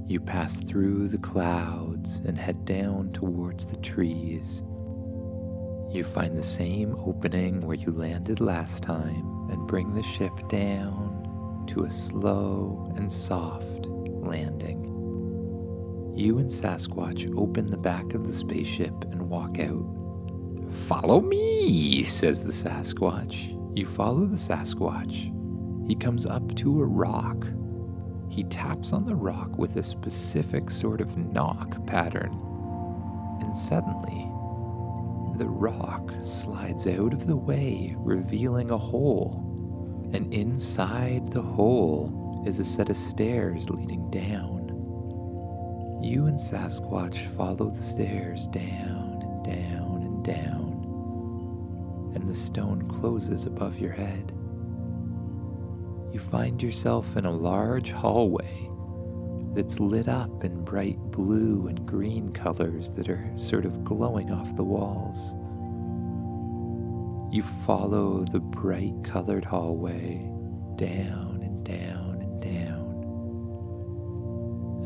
[0.08, 4.64] You pass through the clouds and head down towards the trees.
[5.92, 11.66] You find the same opening where you landed last time and bring the ship down
[11.68, 14.86] to a slow and soft landing.
[16.16, 19.86] You and Sasquatch open the back of the spaceship and walk out.
[20.72, 23.54] Follow me, says the Sasquatch.
[23.78, 25.34] You follow the Sasquatch.
[25.88, 27.46] He comes up to a rock.
[28.38, 32.40] He taps on the rock with a specific sort of knock pattern.
[33.42, 34.30] And suddenly,
[35.40, 40.12] the rock slides out of the way, revealing a hole.
[40.14, 44.68] And inside the hole is a set of stairs leading down.
[46.04, 53.48] You and Sasquatch follow the stairs down and down and down, and the stone closes
[53.48, 54.37] above your head.
[56.12, 58.70] You find yourself in a large hallway
[59.54, 64.56] that's lit up in bright blue and green colors that are sort of glowing off
[64.56, 65.34] the walls.
[67.34, 70.18] You follow the bright colored hallway
[70.76, 73.04] down and down and down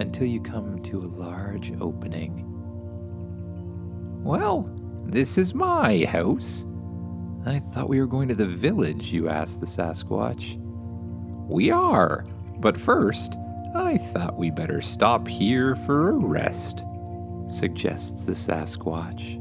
[0.01, 2.47] until you come to a large opening
[4.23, 4.69] Well,
[5.05, 6.65] this is my house.
[7.45, 10.60] I thought we were going to the village, you asked the Sasquatch.
[11.51, 12.23] We are,
[12.59, 13.35] but first,
[13.75, 16.85] I thought we better stop here for a rest,
[17.49, 19.33] suggests the Sasquatch.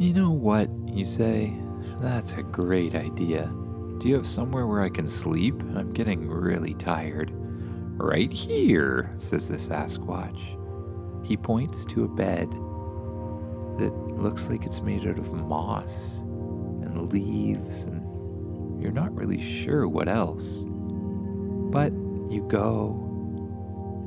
[0.00, 1.52] You know what, you say?
[2.00, 3.52] That's a great idea.
[3.98, 5.60] Do you have somewhere where I can sleep?
[5.76, 7.30] I'm getting really tired.
[7.34, 10.56] Right here, says the Sasquatch.
[11.26, 12.50] He points to a bed
[13.78, 18.01] that looks like it's made out of moss and leaves, and
[18.82, 20.64] you're not really sure what else.
[20.66, 21.92] But
[22.28, 23.08] you go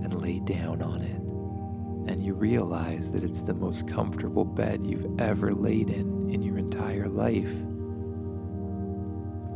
[0.04, 5.20] and lay down on it, and you realize that it's the most comfortable bed you've
[5.20, 7.52] ever laid in in your entire life.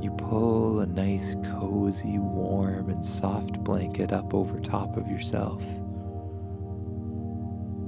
[0.02, 5.62] You pull a nice, cozy, warm, and soft blanket up over top of yourself.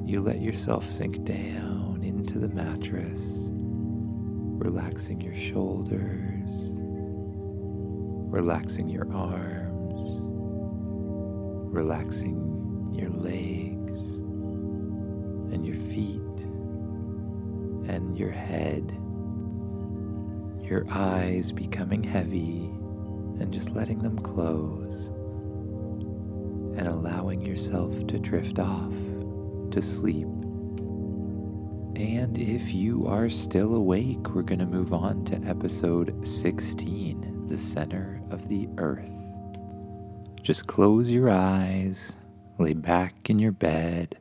[0.05, 3.21] You let yourself sink down into the mattress,
[4.59, 6.49] relaxing your shoulders,
[8.31, 10.17] relaxing your arms,
[11.71, 13.99] relaxing your legs
[15.53, 16.19] and your feet
[17.87, 18.97] and your head
[20.71, 22.71] your eyes becoming heavy
[23.41, 25.07] and just letting them close
[26.77, 28.93] and allowing yourself to drift off
[29.71, 30.27] to sleep.
[31.97, 37.57] And if you are still awake, we're going to move on to episode 16 The
[37.57, 39.13] Center of the Earth.
[40.41, 42.13] Just close your eyes,
[42.57, 44.17] lay back in your bed,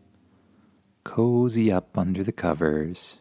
[1.04, 3.20] cozy up under the covers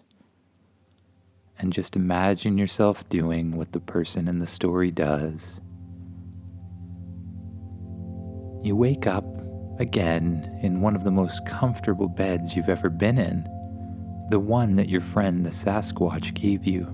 [1.60, 5.60] and just imagine yourself doing what the person in the story does.
[8.64, 9.26] You wake up
[9.80, 13.44] again in one of the most comfortable beds you've ever been in,
[14.30, 16.88] the one that your friend the Sasquatch gave you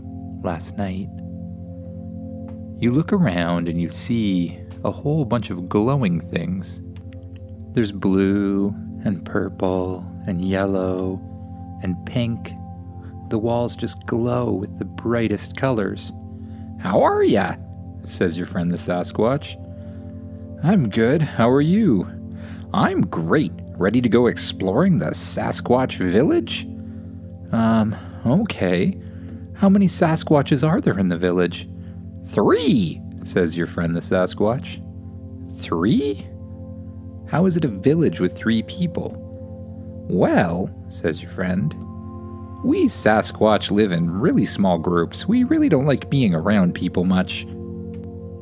[0.43, 1.09] last night.
[2.79, 6.81] You look around and you see a whole bunch of glowing things.
[7.71, 11.21] There's blue and purple and yellow
[11.83, 12.51] and pink
[13.29, 16.11] the walls just glow with the brightest colors.
[16.79, 17.55] How are ya?
[18.03, 19.61] says your friend the Sasquatch.
[20.63, 21.21] I'm good.
[21.21, 22.07] How are you?
[22.73, 23.51] I'm great.
[23.77, 26.67] Ready to go exploring the Sasquatch village?
[27.51, 27.95] Um,
[28.25, 28.99] okay.
[29.55, 31.67] How many Sasquatches are there in the village?
[32.27, 34.81] Three, says your friend the Sasquatch.
[35.59, 36.27] Three?
[37.27, 39.15] How is it a village with three people?
[40.09, 41.73] Well, says your friend,
[42.63, 45.27] we Sasquatch live in really small groups.
[45.27, 47.45] We really don't like being around people much.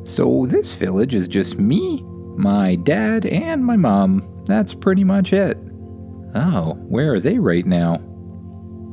[0.06, 2.02] So this village is just me,
[2.36, 4.44] my dad, and my mom.
[4.46, 5.58] That's pretty much it.
[6.36, 8.02] Oh, where are they right now?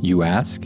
[0.01, 0.65] You ask.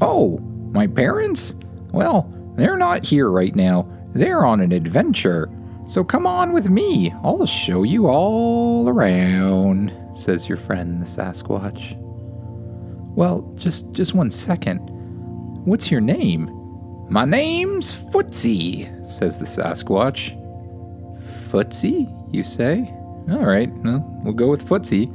[0.00, 0.38] Oh,
[0.72, 1.54] my parents?
[1.92, 3.88] Well, they're not here right now.
[4.14, 5.48] They're on an adventure.
[5.86, 7.12] So come on with me.
[7.22, 11.96] I'll show you all around, says your friend the Sasquatch.
[13.14, 14.78] Well, just just one second.
[15.64, 16.50] What's your name?
[17.08, 20.34] My name's Footsie, says the Sasquatch.
[21.48, 22.92] Footsie, you say?
[23.30, 25.08] All right, well, we'll go with Footsie.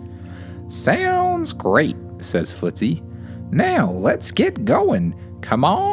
[0.71, 3.03] Sounds great, says Footsie.
[3.51, 5.13] Now let's get going.
[5.41, 5.92] Come on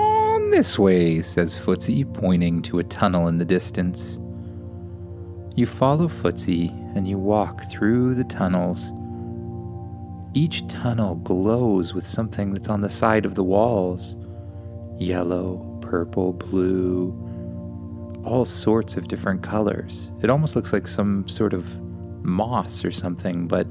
[0.51, 4.19] this way, says Footsie, pointing to a tunnel in the distance.
[5.57, 8.93] You follow Footsie and you walk through the tunnels
[10.35, 14.17] each tunnel glows with something that's on the side of the walls
[14.99, 17.11] yellow, purple, blue,
[18.23, 20.11] all sorts of different colors.
[20.23, 21.81] It almost looks like some sort of
[22.23, 23.67] moss or something, but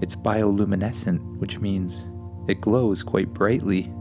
[0.00, 2.06] it's bioluminescent, which means
[2.46, 3.92] it glows quite brightly.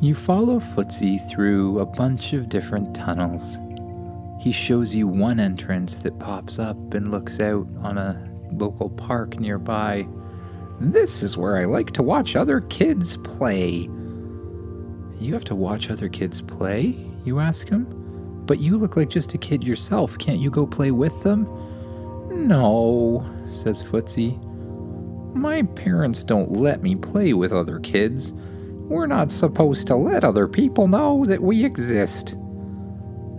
[0.00, 3.58] You follow Footsie through a bunch of different tunnels.
[4.40, 8.22] He shows you one entrance that pops up and looks out on a
[8.52, 10.06] local park nearby
[10.78, 13.88] this is where I like to watch other kids play.
[15.18, 16.94] You have to watch other kids play?
[17.24, 17.86] You ask him.
[18.44, 20.18] But you look like just a kid yourself.
[20.18, 21.48] Can't you go play with them?
[22.30, 24.38] No, says Footsie.
[25.34, 28.34] My parents don't let me play with other kids.
[28.88, 32.36] We're not supposed to let other people know that we exist.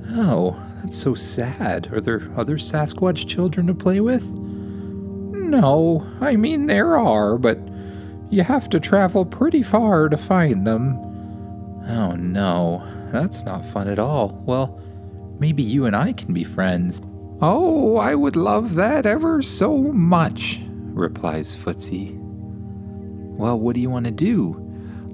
[0.09, 1.91] Oh, that's so sad.
[1.93, 4.29] Are there other Sasquatch children to play with?
[4.31, 7.59] No, I mean there are, but
[8.29, 10.97] you have to travel pretty far to find them.
[11.87, 14.43] Oh no, that's not fun at all.
[14.45, 14.81] Well,
[15.39, 17.01] maybe you and I can be friends.
[17.39, 22.17] Oh, I would love that ever so much, replies Footsie.
[23.37, 24.66] Well, what do you want to do?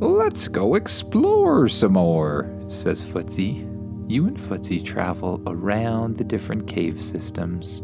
[0.04, 3.60] Let's go explore some more, says Footsie.
[4.12, 7.82] You and Footsie travel around the different cave systems.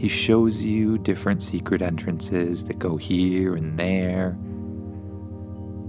[0.00, 4.38] He shows you different secret entrances that go here and there.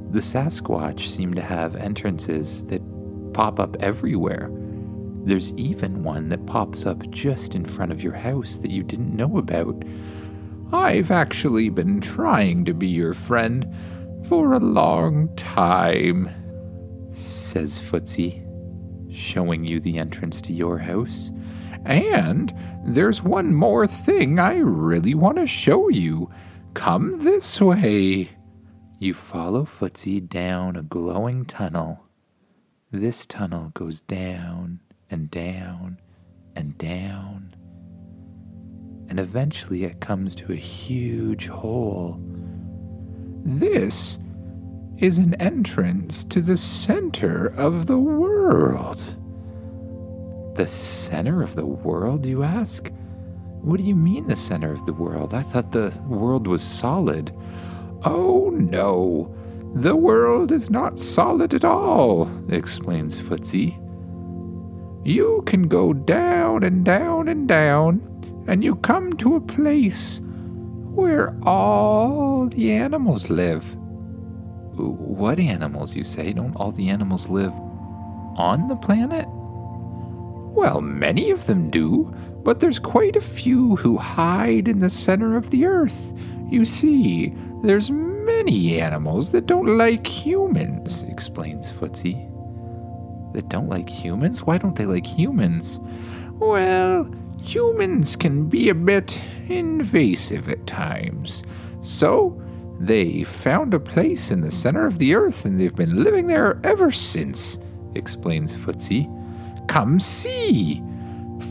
[0.09, 2.81] The Sasquatch seem to have entrances that
[3.35, 4.49] pop up everywhere.
[5.23, 9.15] There's even one that pops up just in front of your house that you didn't
[9.15, 9.83] know about.
[10.73, 13.71] I've actually been trying to be your friend
[14.27, 16.29] for a long time,
[17.09, 18.43] says Footsie,
[19.13, 21.31] showing you the entrance to your house.
[21.85, 22.53] And
[22.85, 26.29] there's one more thing I really want to show you.
[26.73, 28.31] Come this way.
[28.99, 32.03] You follow Footsie down a glowing tunnel.
[32.91, 35.99] This tunnel goes down and down
[36.53, 37.55] and down.
[39.07, 42.21] And eventually it comes to a huge hole.
[43.49, 44.19] This
[44.97, 49.15] is an entrance to the center of the world.
[50.57, 52.91] The center of the world, you ask?
[53.61, 55.33] What do you mean, the center of the world?
[55.33, 57.33] I thought the world was solid.
[58.03, 59.33] Oh, no.
[59.75, 63.77] The world is not solid at all, explains Footsie.
[65.05, 70.19] You can go down and down and down, and you come to a place
[70.97, 73.75] where all the animals live.
[74.75, 76.33] What animals, you say?
[76.33, 77.53] Don't all the animals live
[78.35, 79.27] on the planet?
[79.29, 82.11] Well, many of them do,
[82.43, 86.13] but there's quite a few who hide in the center of the earth.
[86.49, 87.31] You see,
[87.61, 92.23] there's many animals that don't like humans, explains Footsie.
[93.33, 94.41] That don't like humans?
[94.43, 95.79] Why don't they like humans?
[96.39, 97.07] Well,
[97.41, 101.43] humans can be a bit invasive at times.
[101.81, 102.41] So,
[102.79, 106.59] they found a place in the center of the earth and they've been living there
[106.63, 107.57] ever since,
[107.95, 109.07] explains Footsie.
[109.67, 110.81] Come see!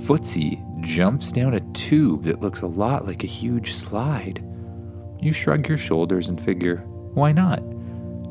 [0.04, 4.44] Footsie jumps down a tube that looks a lot like a huge slide.
[5.20, 6.78] You shrug your shoulders and figure,
[7.14, 7.62] why not?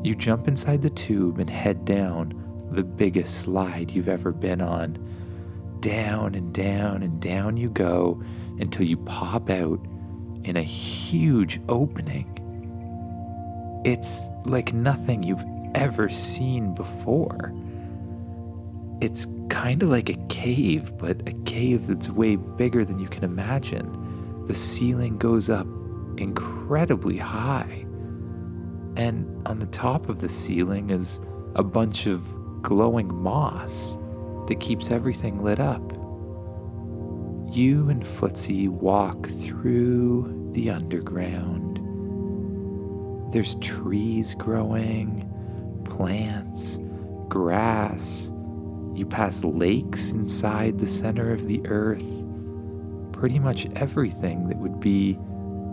[0.02, 4.96] You jump inside the tube and head down the biggest slide you've ever been on.
[5.80, 8.22] Down and down and down you go
[8.58, 9.80] until you pop out
[10.44, 12.32] in a huge opening.
[13.84, 17.52] It's like nothing you've ever seen before.
[19.00, 23.24] It's kind of like a cave, but a cave that's way bigger than you can
[23.24, 24.44] imagine.
[24.46, 25.66] The ceiling goes up
[26.16, 27.84] incredibly high.
[28.96, 31.20] And on the top of the ceiling is
[31.54, 32.22] a bunch of
[32.62, 33.98] glowing moss
[34.48, 35.82] that keeps everything lit up.
[37.54, 41.80] You and Footsie walk through the underground.
[43.32, 45.28] There's trees growing,
[45.84, 46.78] plants,
[47.28, 48.30] grass,
[48.96, 52.24] you pass lakes inside the center of the earth.
[53.12, 55.18] Pretty much everything that would be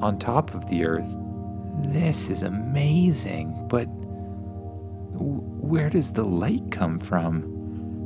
[0.01, 1.07] on top of the earth.
[1.86, 3.86] This is amazing, but
[5.15, 7.53] where does the light come from?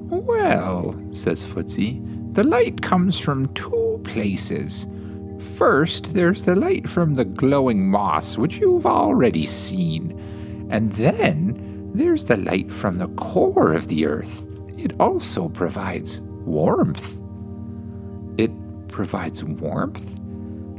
[0.10, 2.02] Well, says Footsie,
[2.34, 4.86] the light comes from two places.
[5.56, 10.68] First, there's the light from the glowing moss, which you've already seen.
[10.70, 14.46] And then there's the light from the core of the earth.
[14.78, 17.20] It also provides warmth.
[18.38, 18.52] It
[18.88, 20.18] provides warmth?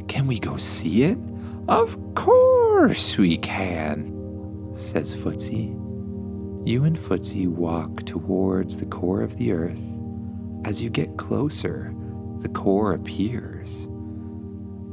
[0.09, 1.19] Can we go see it?
[1.69, 5.78] Of course we can, says Footsie.
[6.65, 9.83] You and Footsie walk towards the core of the earth.
[10.65, 11.95] As you get closer,
[12.41, 13.89] the core appears.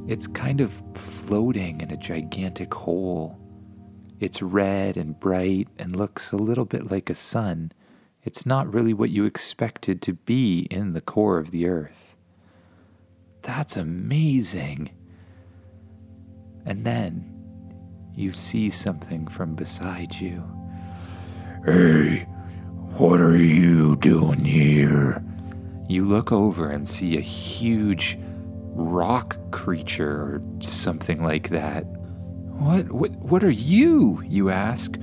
[0.08, 3.40] It's kind of floating in a gigantic hole.
[4.20, 7.72] It's red and bright and looks a little bit like a sun
[8.26, 12.16] it's not really what you expected to be in the core of the earth.
[13.44, 14.90] That's amazing.
[16.66, 17.32] And then
[18.16, 20.55] you see something from beside you.
[21.66, 22.28] Hey,
[22.94, 25.24] what are you doing here?
[25.90, 28.20] You look over and see a huge
[28.76, 31.86] rock creature or something like that.
[31.86, 34.22] What, what, what are you?
[34.28, 34.96] You ask.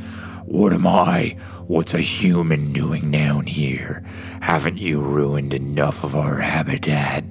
[0.44, 1.36] What am I?
[1.66, 4.04] What's a human doing down here?
[4.40, 7.24] Haven't you ruined enough of our habitat?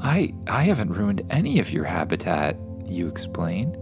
[0.00, 2.56] I I haven't ruined any of your habitat,
[2.86, 3.76] you explain.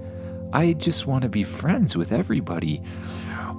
[0.55, 2.83] I just want to be friends with everybody.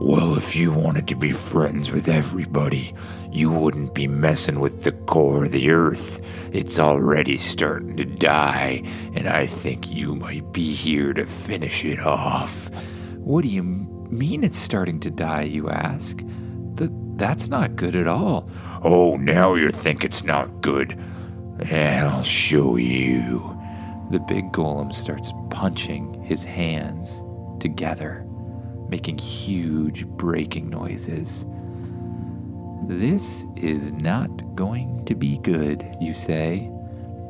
[0.01, 2.95] Well, if you wanted to be friends with everybody,
[3.33, 6.21] you wouldn't be messing with the core of the earth.
[6.53, 8.81] It's already starting to die,
[9.13, 12.69] and I think you might be here to finish it off.
[13.17, 16.17] What do you mean it's starting to die, you ask?
[16.77, 18.49] Th- that's not good at all.
[18.81, 20.97] Oh, now you think it's not good.
[21.69, 23.59] I'll show you.
[24.11, 27.21] The big golem starts punching his hands
[27.59, 28.25] together,
[28.89, 31.45] making huge breaking noises.
[32.87, 36.71] This is not going to be good, you say.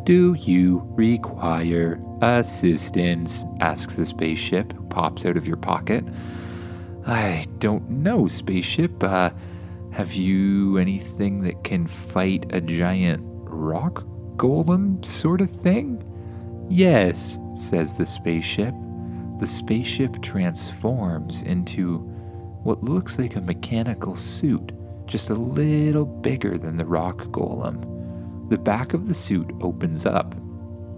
[0.03, 3.45] Do you require assistance?
[3.59, 6.05] asks the spaceship, pops out of your pocket.
[7.05, 9.03] I don't know, spaceship.
[9.03, 9.31] Uh,
[9.91, 14.05] have you anything that can fight a giant rock
[14.37, 16.03] golem sort of thing?
[16.69, 18.73] Yes, says the spaceship.
[19.39, 21.99] The spaceship transforms into
[22.63, 24.73] what looks like a mechanical suit,
[25.05, 28.49] just a little bigger than the rock golem.
[28.49, 30.35] The back of the suit opens up.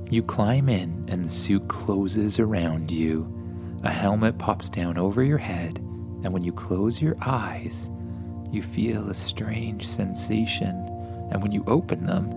[0.10, 3.32] You climb in, and the suit closes around you.
[3.84, 5.78] A helmet pops down over your head,
[6.24, 7.92] and when you close your eyes,
[8.52, 10.76] you feel a strange sensation.
[11.32, 12.32] And when you open them,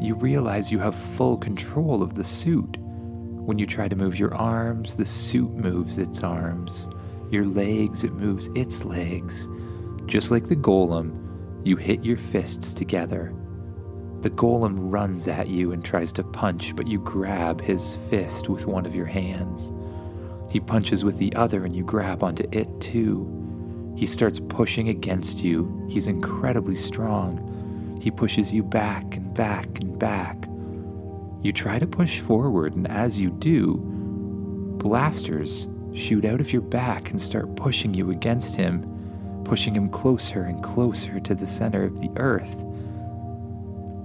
[0.00, 2.76] you realize you have full control of the suit.
[3.48, 6.86] When you try to move your arms, the suit moves its arms.
[7.30, 9.48] Your legs, it moves its legs.
[10.04, 13.32] Just like the golem, you hit your fists together.
[14.20, 18.66] The golem runs at you and tries to punch, but you grab his fist with
[18.66, 19.72] one of your hands.
[20.50, 23.94] He punches with the other, and you grab onto it too.
[23.96, 25.86] He starts pushing against you.
[25.88, 27.98] He's incredibly strong.
[28.02, 30.36] He pushes you back and back and back.
[31.40, 33.80] You try to push forward, and as you do,
[34.78, 40.42] blasters shoot out of your back and start pushing you against him, pushing him closer
[40.42, 42.64] and closer to the center of the earth.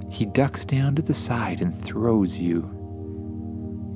[0.09, 2.69] He ducks down to the side and throws you.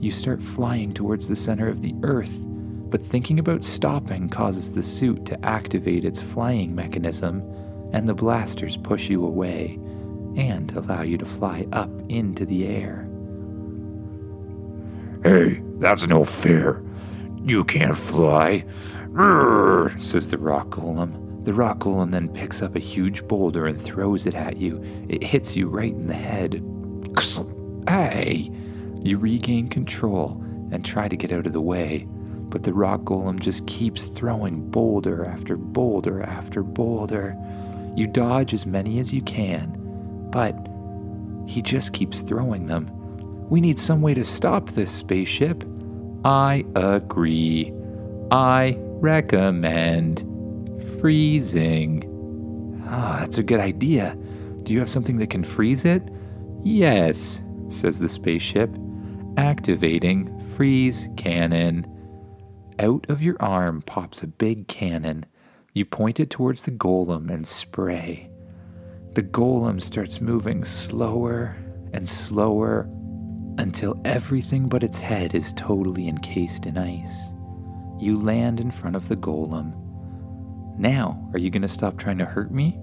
[0.01, 2.43] You start flying towards the center of the earth,
[2.89, 7.43] but thinking about stopping causes the suit to activate its flying mechanism,
[7.93, 9.79] and the blasters push you away
[10.35, 13.06] and allow you to fly up into the air.
[15.27, 16.81] Hey, that's no fair.
[17.43, 18.63] You can't fly.
[19.11, 21.43] Rrr, says the rock golem.
[21.43, 24.81] The rock golem then picks up a huge boulder and throws it at you.
[25.09, 26.63] It hits you right in the head.
[27.89, 28.49] Hey!
[29.01, 33.37] You regain control and try to get out of the way, but the rock golem
[33.37, 37.35] just keeps throwing boulder after boulder after boulder.
[37.97, 39.75] You dodge as many as you can,
[40.31, 40.55] but
[41.51, 42.96] he just keeps throwing them.
[43.49, 45.63] We need some way to stop this spaceship.
[46.25, 47.73] I agree.
[48.29, 50.19] I recommend
[50.99, 52.03] freezing.
[52.89, 54.17] Ah, that's a good idea.
[54.63, 56.03] Do you have something that can freeze it?
[56.63, 58.69] Yes, says the spaceship.
[59.37, 61.87] Activating freeze cannon.
[62.79, 65.25] Out of your arm pops a big cannon.
[65.73, 68.29] You point it towards the golem and spray.
[69.13, 71.55] The golem starts moving slower
[71.93, 72.89] and slower
[73.57, 77.29] until everything but its head is totally encased in ice.
[77.99, 79.73] You land in front of the golem.
[80.77, 82.77] Now, are you going to stop trying to hurt me?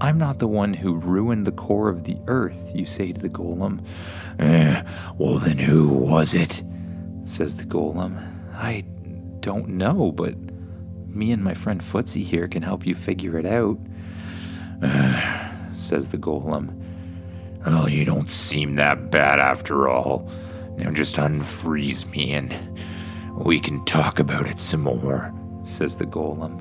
[0.00, 3.28] I'm not the one who ruined the core of the earth, you say to the
[3.28, 3.84] golem.
[4.38, 4.82] Eh,
[5.18, 6.62] well, then who was it?
[7.24, 8.18] says the golem.
[8.54, 8.84] I
[9.40, 10.36] don't know, but
[11.08, 13.78] me and my friend Footsie here can help you figure it out,
[15.74, 16.80] says the golem.
[17.66, 20.30] Well, you don't seem that bad after all.
[20.76, 22.78] Now just unfreeze me and
[23.34, 25.32] we can talk about it some more,
[25.64, 26.60] says the golem.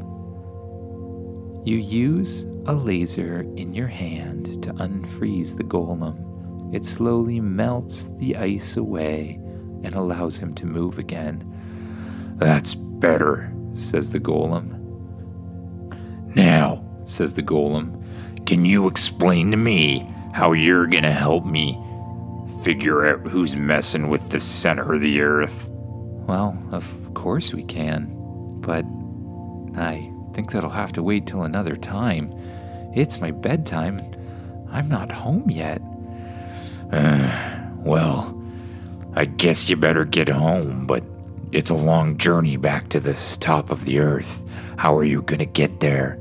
[1.66, 6.74] You use a laser in your hand to unfreeze the golem.
[6.74, 9.40] It slowly melts the ice away
[9.84, 11.44] and allows him to move again.
[12.38, 14.80] That's better, says the golem.
[16.36, 21.80] Now, says the golem, can you explain to me how you're gonna help me
[22.64, 25.70] figure out who's messing with the center of the earth?
[25.70, 28.10] Well, of course we can,
[28.62, 28.86] but
[29.80, 32.34] I think that'll have to wait till another time.
[32.96, 34.02] It's my bedtime.
[34.72, 35.82] I'm not home yet.
[36.92, 38.40] Uh, well,
[39.16, 41.04] I guess you better get home, but
[41.52, 44.44] it's a long journey back to this top of the earth.
[44.78, 46.18] How are you gonna get there?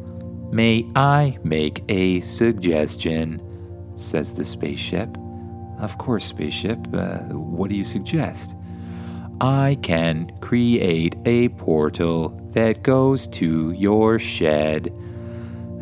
[0.51, 3.41] May I make a suggestion?
[3.97, 5.17] Says the spaceship.
[5.79, 6.79] Of course, spaceship.
[6.93, 8.55] Uh, what do you suggest?
[9.41, 14.93] I can create a portal that goes to your shed.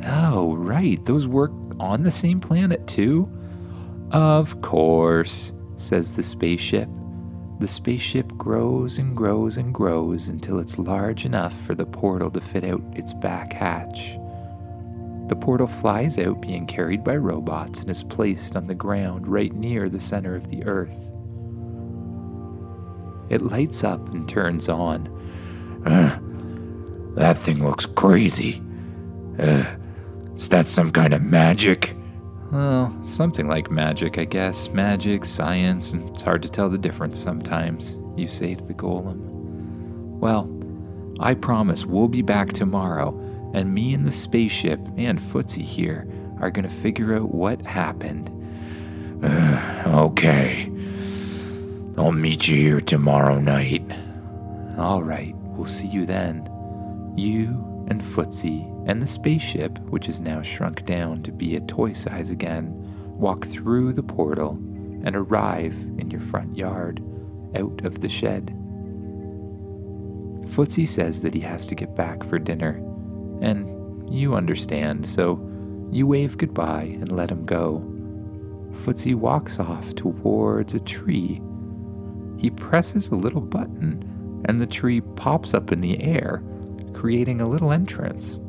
[0.05, 1.05] Oh, right.
[1.05, 3.31] Those work on the same planet, too?
[4.13, 6.89] Of course, says the spaceship.
[7.59, 12.41] The spaceship grows and grows and grows until it's large enough for the portal to
[12.41, 14.17] fit out its back hatch.
[15.31, 19.55] The portal flies out, being carried by robots, and is placed on the ground right
[19.55, 21.13] near the center of the Earth.
[23.29, 25.07] It lights up and turns on.
[25.87, 26.19] Uh,
[27.15, 28.61] that thing looks crazy.
[29.39, 29.67] Uh,
[30.35, 31.95] is that some kind of magic?
[32.51, 34.71] Well, something like magic, I guess.
[34.71, 39.21] Magic, science, and it's hard to tell the difference sometimes, you to the golem.
[40.19, 40.51] Well,
[41.21, 43.13] I promise we'll be back tomorrow
[43.53, 46.07] and me and the spaceship and Footsie here
[46.41, 48.31] are to figure out what happened.
[49.23, 50.71] Uh, okay.
[51.99, 53.85] I'll meet you here tomorrow night.
[54.79, 56.49] All right, we'll see you then.
[57.17, 61.93] You and Footsie and the spaceship, which is now shrunk down to be a toy
[61.93, 62.73] size again,
[63.19, 64.53] walk through the portal
[65.05, 67.03] and arrive in your front yard,
[67.55, 68.47] out of the shed.
[70.47, 72.81] Footsie says that he has to get back for dinner
[73.41, 75.41] and you understand, so
[75.91, 77.85] you wave goodbye and let him go.
[78.73, 81.41] Footsie walks off towards a tree.
[82.39, 86.43] He presses a little button, and the tree pops up in the air,
[86.95, 88.41] creating a little entrance.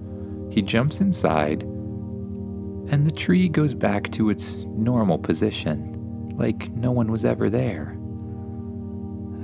[0.50, 7.12] He jumps inside, and the tree goes back to its normal position, like no one
[7.12, 7.98] was ever there.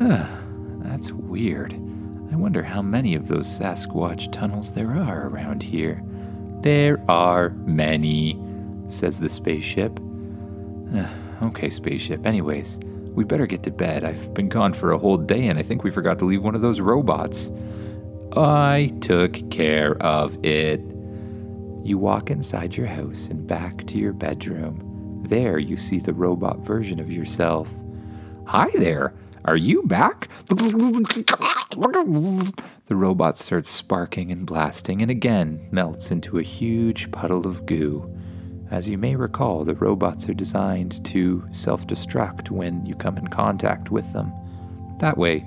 [0.02, 0.42] Ah,
[0.84, 1.74] that's weird.
[2.32, 6.04] I wonder how many of those Sasquatch tunnels there are around here.
[6.62, 8.40] There are many,
[8.88, 10.00] says the spaceship.
[10.94, 11.08] Uh,
[11.44, 12.26] okay, spaceship.
[12.26, 12.80] Anyways,
[13.14, 14.04] we better get to bed.
[14.04, 16.56] I've been gone for a whole day and I think we forgot to leave one
[16.56, 17.52] of those robots.
[18.36, 20.82] I took care of it.
[21.84, 25.24] You walk inside your house and back to your bedroom.
[25.26, 27.72] There you see the robot version of yourself.
[28.46, 29.14] Hi there.
[29.48, 30.28] Are you back?
[32.88, 38.10] The robot starts sparking and blasting and again melts into a huge puddle of goo.
[38.72, 43.28] As you may recall, the robots are designed to self destruct when you come in
[43.28, 44.32] contact with them.
[45.00, 45.46] That way,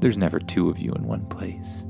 [0.00, 1.84] there's never two of you in one place.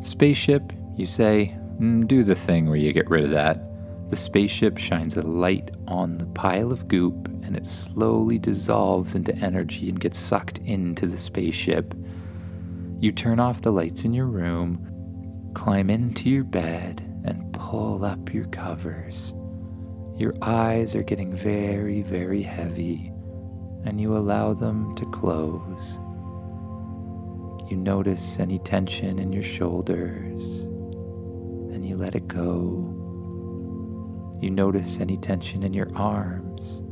[0.00, 3.62] Spaceship, you say, mm, do the thing where you get rid of that.
[4.08, 9.34] The spaceship shines a light on the pile of goop and it slowly dissolves into
[9.36, 11.94] energy and gets sucked into the spaceship.
[12.98, 18.32] You turn off the lights in your room, climb into your bed, and pull up
[18.32, 19.34] your covers.
[20.16, 23.12] Your eyes are getting very, very heavy,
[23.84, 25.98] and you allow them to close.
[27.70, 30.42] You notice any tension in your shoulders,
[31.74, 32.95] and you let it go.
[34.40, 36.82] You notice any tension in your arms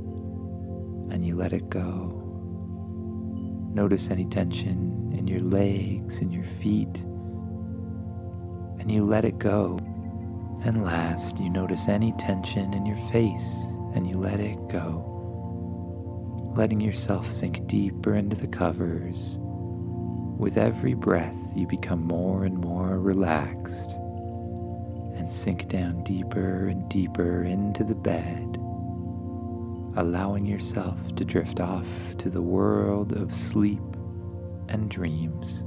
[1.12, 2.22] and you let it go.
[3.74, 7.04] Notice any tension in your legs and your feet
[8.80, 9.78] and you let it go.
[10.64, 15.10] And last, you notice any tension in your face and you let it go.
[16.56, 19.36] Letting yourself sink deeper into the covers.
[19.40, 23.96] With every breath, you become more and more relaxed
[25.24, 28.58] and sink down deeper and deeper into the bed,
[29.96, 33.80] allowing yourself to drift off to the world of sleep
[34.68, 35.64] and dreams.